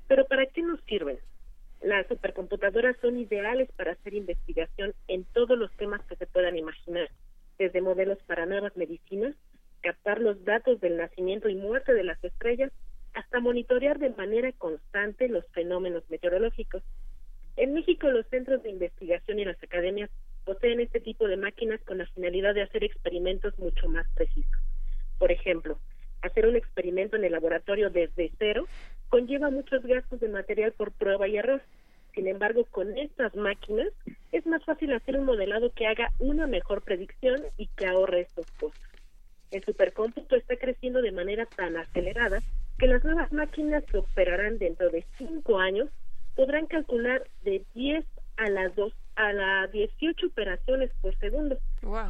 [0.08, 1.18] Pero ¿para qué nos sirven?
[1.82, 7.08] Las supercomputadoras son ideales para hacer investigación en todos los temas que se puedan imaginar,
[7.58, 9.34] desde modelos para nuevas medicinas,
[9.80, 12.72] captar los datos del nacimiento y muerte de las estrellas,
[13.14, 16.82] hasta monitorear de manera constante los fenómenos meteorológicos.
[17.56, 20.10] En México los centros de investigación y las academias
[20.44, 24.60] poseen este tipo de máquinas con la finalidad de hacer experimentos mucho más precisos.
[25.18, 25.78] Por ejemplo,
[26.22, 28.66] hacer un experimento en el laboratorio desde cero
[29.08, 31.62] conlleva muchos gastos de material por prueba y error.
[32.14, 33.88] Sin embargo, con estas máquinas
[34.32, 38.46] es más fácil hacer un modelado que haga una mejor predicción y que ahorre estos
[38.52, 38.88] costos.
[39.50, 42.40] El supercómputo está creciendo de manera tan acelerada
[42.78, 45.88] que las nuevas máquinas que operarán dentro de cinco años
[46.34, 48.04] podrán calcular de 10
[48.36, 51.58] a las 2 a las 18 operaciones por segundo.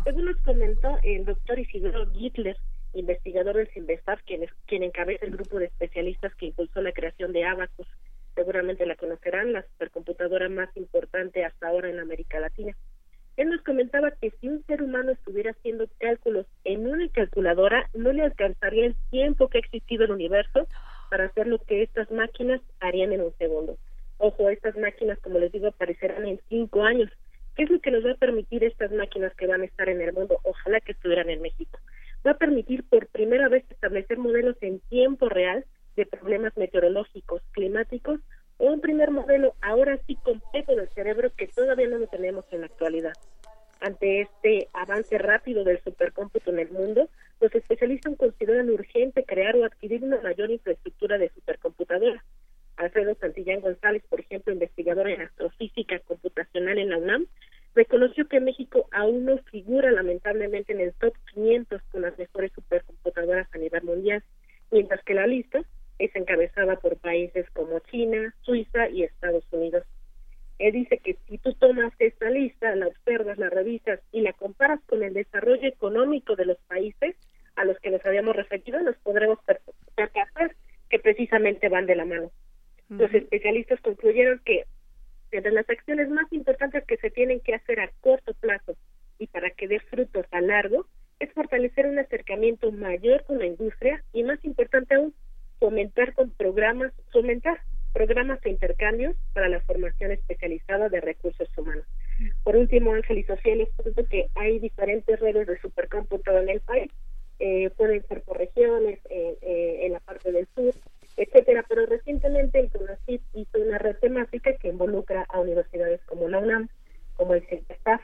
[0.05, 2.57] Según nos comentó el doctor Isidro Gittler,
[2.95, 7.33] investigador del CIMBESTAF, quien, es, quien encabeza el grupo de especialistas que impulsó la creación
[7.33, 7.87] de Abacus.
[8.35, 12.77] Seguramente la conocerán, la supercomputadora más importante hasta ahora en América Latina.
[13.37, 18.13] Él nos comentaba que si un ser humano estuviera haciendo cálculos en una calculadora, no
[18.13, 20.67] le alcanzaría el tiempo que ha existido el universo
[21.11, 23.79] para hacer lo que estas máquinas harían en un segundo.
[24.19, 27.11] Ojo, estas máquinas, como les digo, aparecerán en cinco años.
[27.55, 30.01] ¿Qué es lo que nos va a permitir estas máquinas que van a estar en
[30.01, 30.41] el mundo?
[30.43, 31.79] Ojalá que estuvieran en México
[32.27, 35.65] va a permitir por primera vez establecer modelos en tiempo real
[35.97, 38.21] de problemas meteorológicos, climáticos,
[38.59, 42.67] un primer modelo ahora sí completo del cerebro que todavía no lo tenemos en la
[42.67, 43.13] actualidad.
[43.81, 47.09] Ante este avance rápido del supercómputo en el mundo,
[47.41, 52.25] los especialistas consideran urgente crear o adquirir una mayor infraestructura de supercomputadora.
[52.77, 57.27] Alfredo Santillán González, por ejemplo, investigador en astrofísica computacional en la UNAM,
[57.79, 63.47] reconoció que México aún no figura lamentablemente en el top 500 con las mejores supercomputadoras
[63.55, 64.25] a nivel mundial,
[64.73, 65.61] mientras que la lista
[66.01, 69.85] es encabezada por países como China, Suiza y Estados Unidos.
[70.59, 74.81] Él dice que si tú tomas esta lista, la observas, la revisas y la comparas
[74.87, 77.15] con el desarrollo económico de los países
[77.55, 79.39] a los que nos habíamos referido, nos podremos
[79.95, 80.57] percatar
[80.91, 82.33] que precisamente van de la mano.
[82.89, 84.65] Los especialistas concluyeron que
[85.31, 88.77] entre las acciones más importantes que se tienen que hacer a corto plazo
[89.19, 90.87] y para que dé frutos a largo
[91.21, 95.15] es fortalecer un acercamiento mayor con la industria y más importante aún,
[95.59, 97.61] fomentar con programas, fomentar
[97.93, 101.85] programas de intercambios para la formación especializada de recursos humanos.
[102.45, 106.61] Por último, Ángel y Sofía les cuento que hay diferentes redes de supercómputo en el
[106.61, 106.93] país,
[107.41, 110.75] eh, pueden ser por regiones, eh, en la parte del sur,
[111.17, 111.65] etcétera.
[111.69, 113.79] Pero recientemente el CONACYT hizo una
[114.39, 116.69] temática que involucra a universidades como la UNAM,
[117.17, 118.03] como el CENTESTAF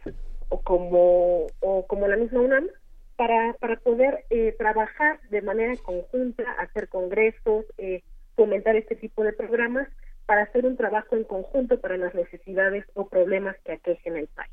[0.49, 2.69] o como, o como la misma UNAM
[3.17, 8.03] para, para poder eh, trabajar de manera conjunta, hacer congresos, eh,
[8.37, 9.89] fomentar este tipo de programas
[10.27, 14.53] para hacer un trabajo en conjunto para las necesidades o problemas que aquejen el país.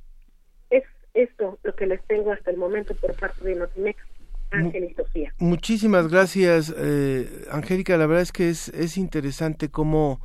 [0.69, 0.83] Es
[1.13, 3.99] esto lo que les tengo hasta el momento por parte de Notimex.
[4.53, 5.33] Ángel y Sofía.
[5.37, 7.95] Muchísimas gracias, eh, Angélica.
[7.95, 10.19] La verdad es que es, es interesante cómo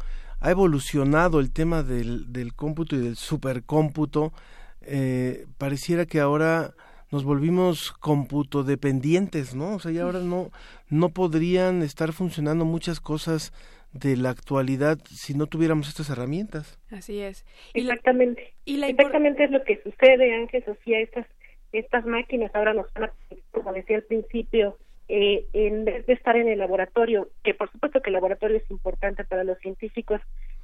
[0.46, 4.32] ha evolucionado el tema del, del cómputo y del supercómputo.
[4.80, 6.74] Eh, pareciera que ahora
[7.10, 9.74] nos volvimos cómputo dependientes, ¿no?
[9.74, 10.52] O sea, ya ahora no,
[10.88, 13.52] no podrían estar funcionando muchas cosas
[13.92, 16.78] de la actualidad si no tuviéramos estas herramientas.
[16.92, 17.44] Así es.
[17.74, 18.54] Exactamente.
[18.64, 21.26] y Exactamente es lo que sucede, Ángel, Sofía, estas,
[21.72, 23.12] estas máquinas ahora nos van a,
[23.50, 24.78] como decía al principio,
[25.08, 28.70] eh, en vez de estar en el laboratorio, que por supuesto que el laboratorio es
[28.70, 30.20] importante para los científicos,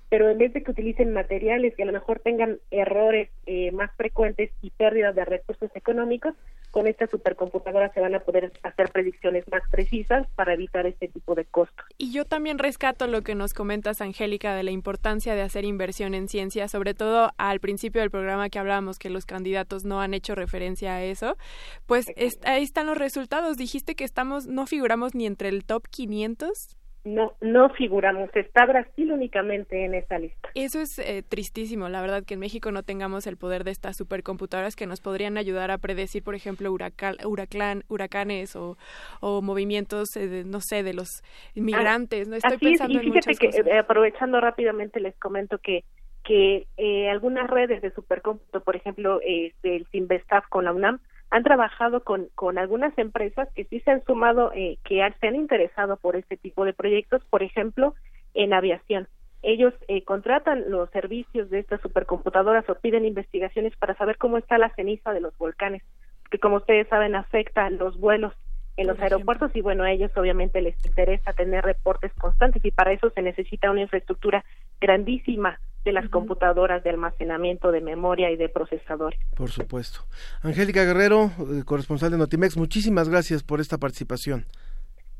[0.09, 3.91] pero en vez de que utilicen materiales que a lo mejor tengan errores eh, más
[3.97, 6.35] frecuentes y pérdidas de recursos económicos,
[6.73, 11.35] con esta supercomputadora se van a poder hacer predicciones más precisas para evitar este tipo
[11.35, 11.85] de costos.
[11.99, 16.15] Y yo también rescato lo que nos comentas, Angélica, de la importancia de hacer inversión
[16.15, 20.15] en ciencia, sobre todo al principio del programa que hablábamos que los candidatos no han
[20.15, 21.37] hecho referencia a eso.
[21.85, 22.07] Pues
[22.45, 23.59] ahí están los resultados.
[23.59, 28.31] Dijiste que estamos, no figuramos ni entre el top 500 no no figuramos.
[28.35, 30.51] Está Brasil únicamente en esa lista.
[30.55, 33.97] Eso es eh, tristísimo la verdad que en México no tengamos el poder de estas
[33.97, 37.17] supercomputadoras que nos podrían ayudar a predecir por ejemplo huracán,
[37.89, 38.77] huracanes o,
[39.21, 41.23] o movimientos eh, no sé de los
[41.55, 45.85] inmigrantes no estoy pensando y fíjate que eh, aprovechando rápidamente les comento que
[46.25, 46.69] que
[47.11, 49.19] algunas redes de supercómputo por ejemplo
[49.63, 51.01] del Sinvestaf con la UNAM
[51.33, 55.35] han trabajado con, con algunas empresas que sí se han sumado, eh, que se han
[55.35, 57.95] interesado por este tipo de proyectos, por ejemplo,
[58.35, 59.09] en aviación.
[59.41, 64.59] Ellos eh, contratan los servicios de estas supercomputadoras o piden investigaciones para saber cómo está
[64.59, 65.83] la ceniza de los volcanes,
[66.31, 68.35] que como ustedes saben afecta los vuelos
[68.77, 72.93] en los aeropuertos y bueno, a ellos obviamente les interesa tener reportes constantes y para
[72.93, 74.45] eso se necesita una infraestructura
[74.83, 79.19] grandísima de las computadoras de almacenamiento de memoria y de procesadores.
[79.35, 80.01] Por supuesto.
[80.43, 84.47] Angélica Guerrero, eh, corresponsal de Notimex, muchísimas gracias por esta participación.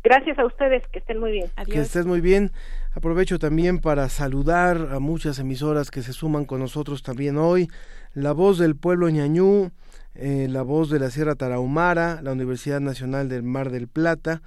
[0.05, 1.51] Gracias a ustedes, que estén muy bien.
[1.65, 2.51] Que estés muy bien.
[2.93, 7.69] Aprovecho también para saludar a muchas emisoras que se suman con nosotros también hoy.
[8.13, 9.71] La Voz del Pueblo Ñañú,
[10.17, 14.43] eh, La Voz de la Sierra Tarahumara, la Universidad Nacional del Mar del Plata,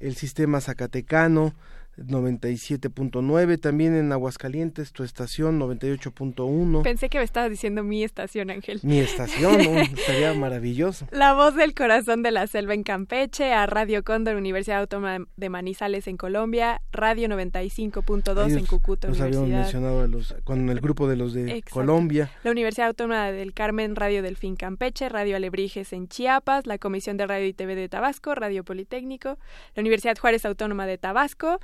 [0.00, 1.54] el Sistema Zacatecano,
[1.98, 6.82] 97.9, también en Aguascalientes, tu estación 98.1.
[6.82, 8.80] Pensé que me estabas diciendo mi estación, Ángel.
[8.82, 11.06] Mi estación, estaría maravilloso.
[11.10, 15.48] La voz del corazón de la selva en Campeche, a Radio Cóndor, Universidad Autónoma de
[15.48, 20.06] Manizales en Colombia, Radio 95.2 en Cucuta, nos habíamos mencionado
[20.44, 22.30] con el grupo de los de Colombia.
[22.44, 27.26] La Universidad Autónoma del Carmen, Radio Delfín Campeche, Radio Alebrijes en Chiapas, la Comisión de
[27.26, 29.38] Radio y TV de Tabasco, Radio Politécnico,
[29.74, 31.58] la Universidad Juárez Autónoma de Tabasco,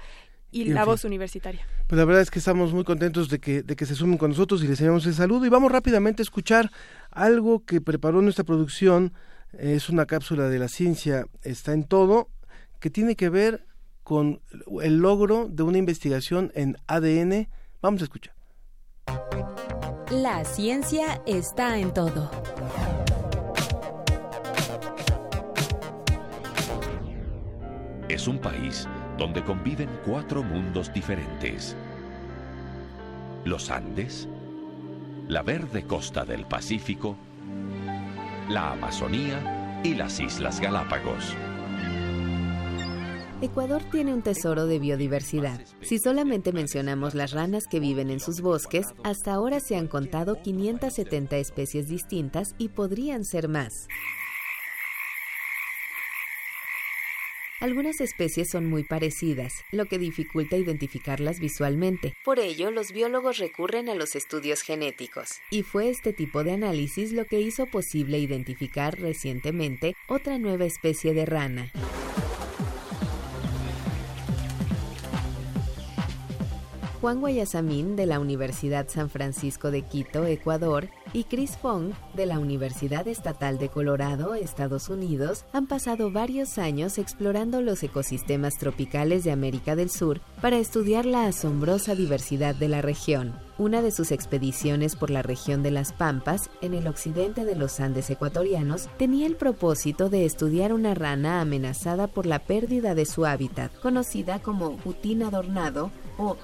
[0.53, 1.67] y, la voz universitaria.
[1.89, 4.31] Pues la verdad es que estamos muy contentos de que, de que se sumen con
[4.31, 6.71] nosotros y les enviamos el saludo y vamos rápidamente a escuchar
[7.11, 9.13] algo que preparó nuestra producción,
[9.59, 12.29] es una cápsula de la ciencia, está en todo,
[12.79, 13.67] que tiene que ver
[14.03, 14.41] con
[14.83, 17.49] el logro de una investigación en ADN.
[17.81, 18.35] Vamos a escuchar.
[20.11, 22.31] La ciencia está en todo.
[28.09, 28.87] Es un país
[29.19, 31.77] donde conviven cuatro mundos diferentes.
[33.45, 34.29] Los Andes,
[35.29, 37.17] la verde costa del Pacífico,
[38.49, 41.37] la Amazonía y las Islas Galápagos.
[43.43, 45.61] Ecuador tiene un tesoro de biodiversidad.
[45.81, 50.41] Si solamente mencionamos las ranas que viven en sus bosques, hasta ahora se han contado
[50.41, 53.89] 570 especies distintas y podrían ser más.
[57.63, 62.13] Algunas especies son muy parecidas, lo que dificulta identificarlas visualmente.
[62.25, 65.39] Por ello, los biólogos recurren a los estudios genéticos.
[65.49, 71.15] Y fue este tipo de análisis lo que hizo posible identificar recientemente otra nueva especie
[71.15, 71.71] de rana.
[77.03, 82.39] Juan Guayasamín de la Universidad San Francisco de Quito, Ecuador, y Chris Fong de la
[82.39, 89.33] Universidad Estatal de Colorado, Estados Unidos, han pasado varios años explorando los ecosistemas tropicales de
[89.33, 93.35] América del Sur para estudiar la asombrosa diversidad de la región.
[93.59, 97.81] Una de sus expediciones por la región de las Pampas, en el occidente de los
[97.81, 103.27] Andes ecuatorianos, tenía el propósito de estudiar una rana amenazada por la pérdida de su
[103.27, 105.91] hábitat, conocida como putín adornado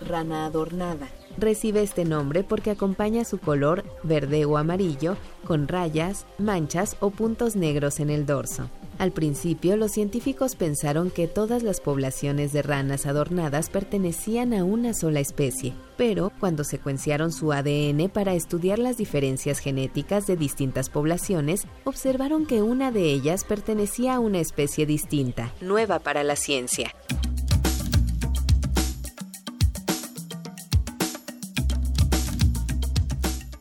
[0.01, 1.09] rana adornada.
[1.37, 7.55] Recibe este nombre porque acompaña su color verde o amarillo con rayas, manchas o puntos
[7.55, 8.69] negros en el dorso.
[8.99, 14.93] Al principio, los científicos pensaron que todas las poblaciones de ranas adornadas pertenecían a una
[14.93, 21.69] sola especie, pero cuando secuenciaron su ADN para estudiar las diferencias genéticas de distintas poblaciones,
[21.85, 26.93] observaron que una de ellas pertenecía a una especie distinta, nueva para la ciencia.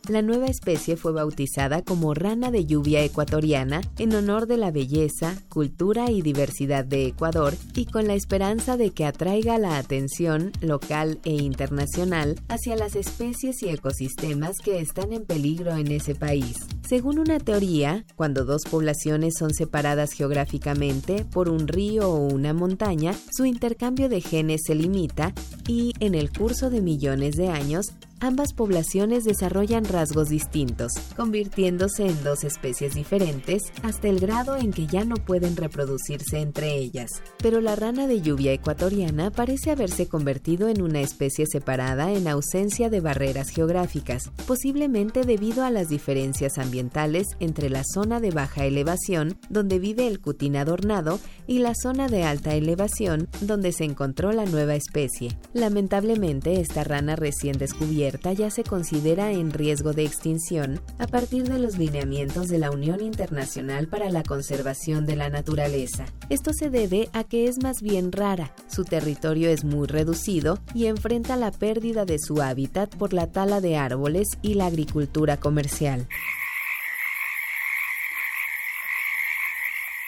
[0.08, 5.36] La nueva especie fue bautizada como rana de lluvia ecuatoriana en honor de la belleza,
[5.50, 11.20] cultura y diversidad de Ecuador y con la esperanza de que atraiga la atención local
[11.26, 16.56] e internacional hacia las especies y ecosistemas que están en peligro en ese país.
[16.88, 23.14] Según una teoría, cuando dos poblaciones son separadas geográficamente por un río o una montaña,
[23.30, 25.34] su intercambio de genes se limita
[25.68, 27.88] y, en el curso de millones de años,
[28.20, 34.88] ambas poblaciones desarrollan rasgos distintos, convirtiéndose en dos especies diferentes hasta el grado en que
[34.88, 37.12] ya no pueden reproducirse entre ellas.
[37.38, 42.90] Pero la rana de lluvia ecuatoriana parece haberse convertido en una especie separada en ausencia
[42.90, 49.38] de barreras geográficas, posiblemente debido a las diferencias ambientales entre la zona de baja elevación,
[49.49, 54.45] donde vive el cutín adornado, y la zona de alta elevación, donde se encontró la
[54.45, 55.38] nueva especie.
[55.54, 61.60] Lamentablemente, esta rana recién descubierta ya se considera en riesgo de extinción a partir de
[61.60, 66.06] los lineamientos de la Unión Internacional para la Conservación de la Naturaleza.
[66.30, 70.86] Esto se debe a que es más bien rara, su territorio es muy reducido y
[70.86, 76.08] enfrenta la pérdida de su hábitat por la tala de árboles y la agricultura comercial.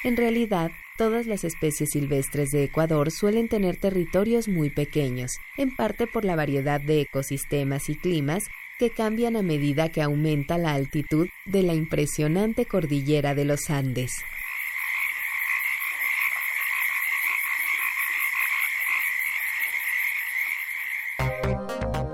[0.04, 6.08] En realidad, Todas las especies silvestres de Ecuador suelen tener territorios muy pequeños, en parte
[6.08, 8.44] por la variedad de ecosistemas y climas
[8.80, 14.12] que cambian a medida que aumenta la altitud de la impresionante cordillera de los Andes.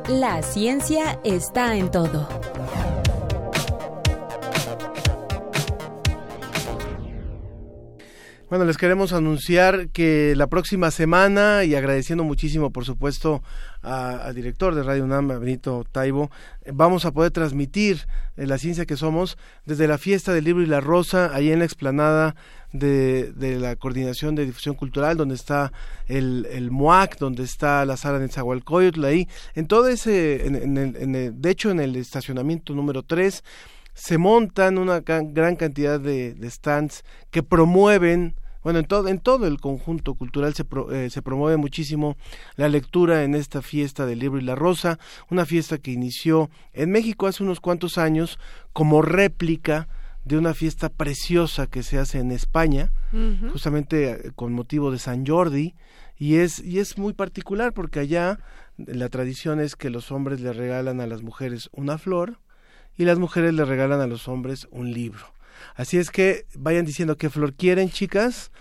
[0.08, 2.30] La ciencia está en todo.
[8.48, 13.42] Bueno, les queremos anunciar que la próxima semana, y agradeciendo muchísimo, por supuesto,
[13.82, 16.30] al director de Radio UNAM, Benito Taibo,
[16.72, 18.06] vamos a poder transmitir
[18.38, 21.58] eh, la ciencia que somos desde la fiesta del libro y la rosa, ahí en
[21.58, 22.36] la explanada
[22.72, 25.72] de, la Coordinación de Difusión Cultural, donde está
[26.08, 31.50] el, el MOAC, donde está la sala de Zahualcoyotl, ahí, en todo ese, en, de
[31.50, 33.44] hecho, en el estacionamiento número 3,
[33.96, 39.60] se montan una gran cantidad de, stands que promueven bueno, en todo, en todo el
[39.60, 42.18] conjunto cultural se, eh, se promueve muchísimo
[42.56, 44.98] la lectura en esta fiesta del libro y la rosa,
[45.30, 48.40] una fiesta que inició en México hace unos cuantos años
[48.74, 49.88] como réplica
[50.24, 52.92] de una fiesta preciosa que se hace en España,
[53.52, 55.76] justamente eh, con motivo de San Jordi,
[56.18, 58.40] y es, y es muy particular porque allá
[58.78, 62.40] la tradición es que los hombres le regalan a las mujeres una flor,
[62.98, 65.34] y las mujeres le regalan a los hombres un libro.
[65.76, 68.52] Así es que vayan diciendo qué flor quieren, chicas,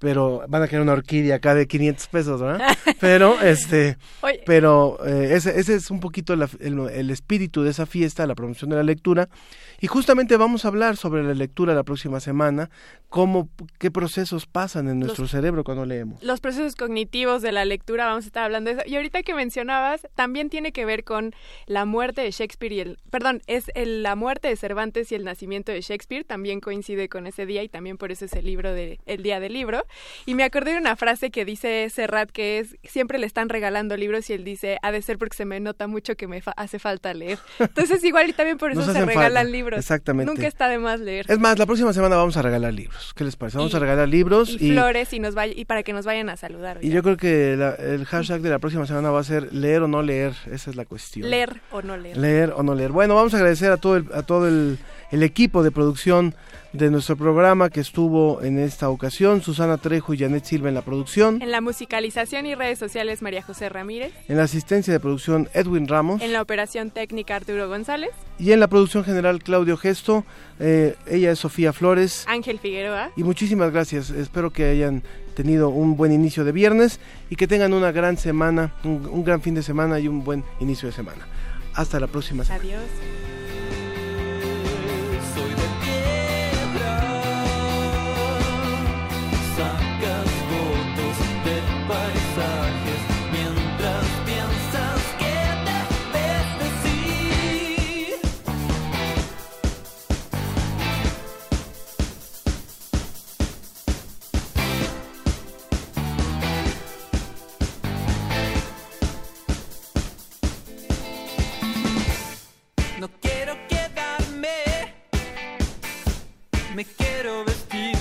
[0.00, 2.76] pero van a querer una orquídea acá de 500 pesos, ¿verdad?
[2.98, 3.98] Pero, este,
[4.46, 6.48] pero eh, ese, ese, es un poquito el,
[6.90, 9.28] el, espíritu de esa fiesta, la promoción de la lectura,
[9.78, 12.70] y justamente vamos a hablar sobre la lectura la próxima semana,
[13.10, 16.22] cómo, qué procesos pasan en nuestro cerebro cuando leemos.
[16.22, 18.88] Los procesos cognitivos de la lectura, vamos a estar hablando de eso.
[18.88, 21.34] Y ahorita que mencionabas, también tiene que ver con
[21.66, 25.24] la muerte de Shakespeare y el, perdón, es el, la muerte de Cervantes y el
[25.24, 28.72] nacimiento de Shakespeare, también coincide con ese día y también por eso es el libro
[28.72, 29.84] de, el día del libro.
[30.26, 33.96] Y me acordé de una frase que dice Serrat que es, siempre le están regalando
[33.96, 36.78] libros y él dice, ha de ser porque se me nota mucho que me hace
[36.78, 37.38] falta leer.
[37.58, 39.78] Entonces igual y también por eso se regalan libros.
[39.78, 40.32] Exactamente.
[40.32, 41.26] Nunca está de más leer.
[41.28, 43.12] Es más, la próxima semana vamos a regalar libros.
[43.14, 43.58] ¿Qué les parece?
[43.58, 46.36] Vamos a regalar libros y, flores y nos vaya, y para que nos vayan a
[46.36, 46.78] saludar.
[46.82, 49.88] Y yo creo que el hashtag de la próxima semana va a ser leer o
[49.88, 50.34] no leer.
[50.50, 51.28] Esa es la cuestión.
[51.28, 52.16] Leer o no leer.
[52.16, 52.92] Leer o no leer.
[52.92, 54.78] Bueno, vamos a agradecer a todo el, a todo el,
[55.10, 56.34] el equipo de producción
[56.72, 60.82] de nuestro programa que estuvo en esta ocasión, Susana Trejo y Janet Silva en la
[60.82, 61.42] producción.
[61.42, 64.12] En la musicalización y redes sociales, María José Ramírez.
[64.28, 66.22] En la asistencia de producción, Edwin Ramos.
[66.22, 68.10] En la operación técnica, Arturo González.
[68.38, 70.24] Y en la producción general, Claudio Gesto.
[70.60, 72.24] Eh, ella es Sofía Flores.
[72.28, 73.10] Ángel Figueroa.
[73.16, 74.10] Y muchísimas gracias.
[74.10, 75.02] Espero que hayan
[75.34, 77.00] tenido un buen inicio de viernes
[77.30, 80.88] y que tengan una gran semana, un, gran fin de semana y un buen inicio
[80.88, 81.26] de semana.
[81.74, 82.62] Hasta la próxima semana.
[82.62, 83.29] Adiós.
[116.74, 117.96] me quiero vestir.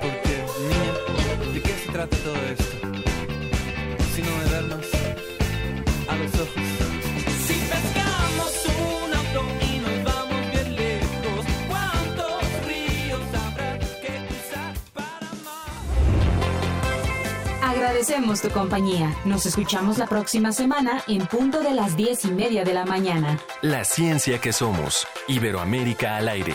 [0.00, 0.92] Porque, niña,
[1.52, 2.64] ¿de qué se trata todo esto?
[4.14, 4.86] Si no de vernos
[6.08, 6.62] a los ojos.
[7.46, 15.30] Si pescamos un auto y nos vamos bien lejos, ¿cuántos ríos habrá que cruzar para
[15.44, 15.70] más?
[17.62, 19.14] Agradecemos tu compañía.
[19.24, 23.38] Nos escuchamos la próxima semana en punto de las diez y media de la mañana.
[23.62, 25.06] La ciencia que somos.
[25.28, 26.54] Iberoamérica al aire.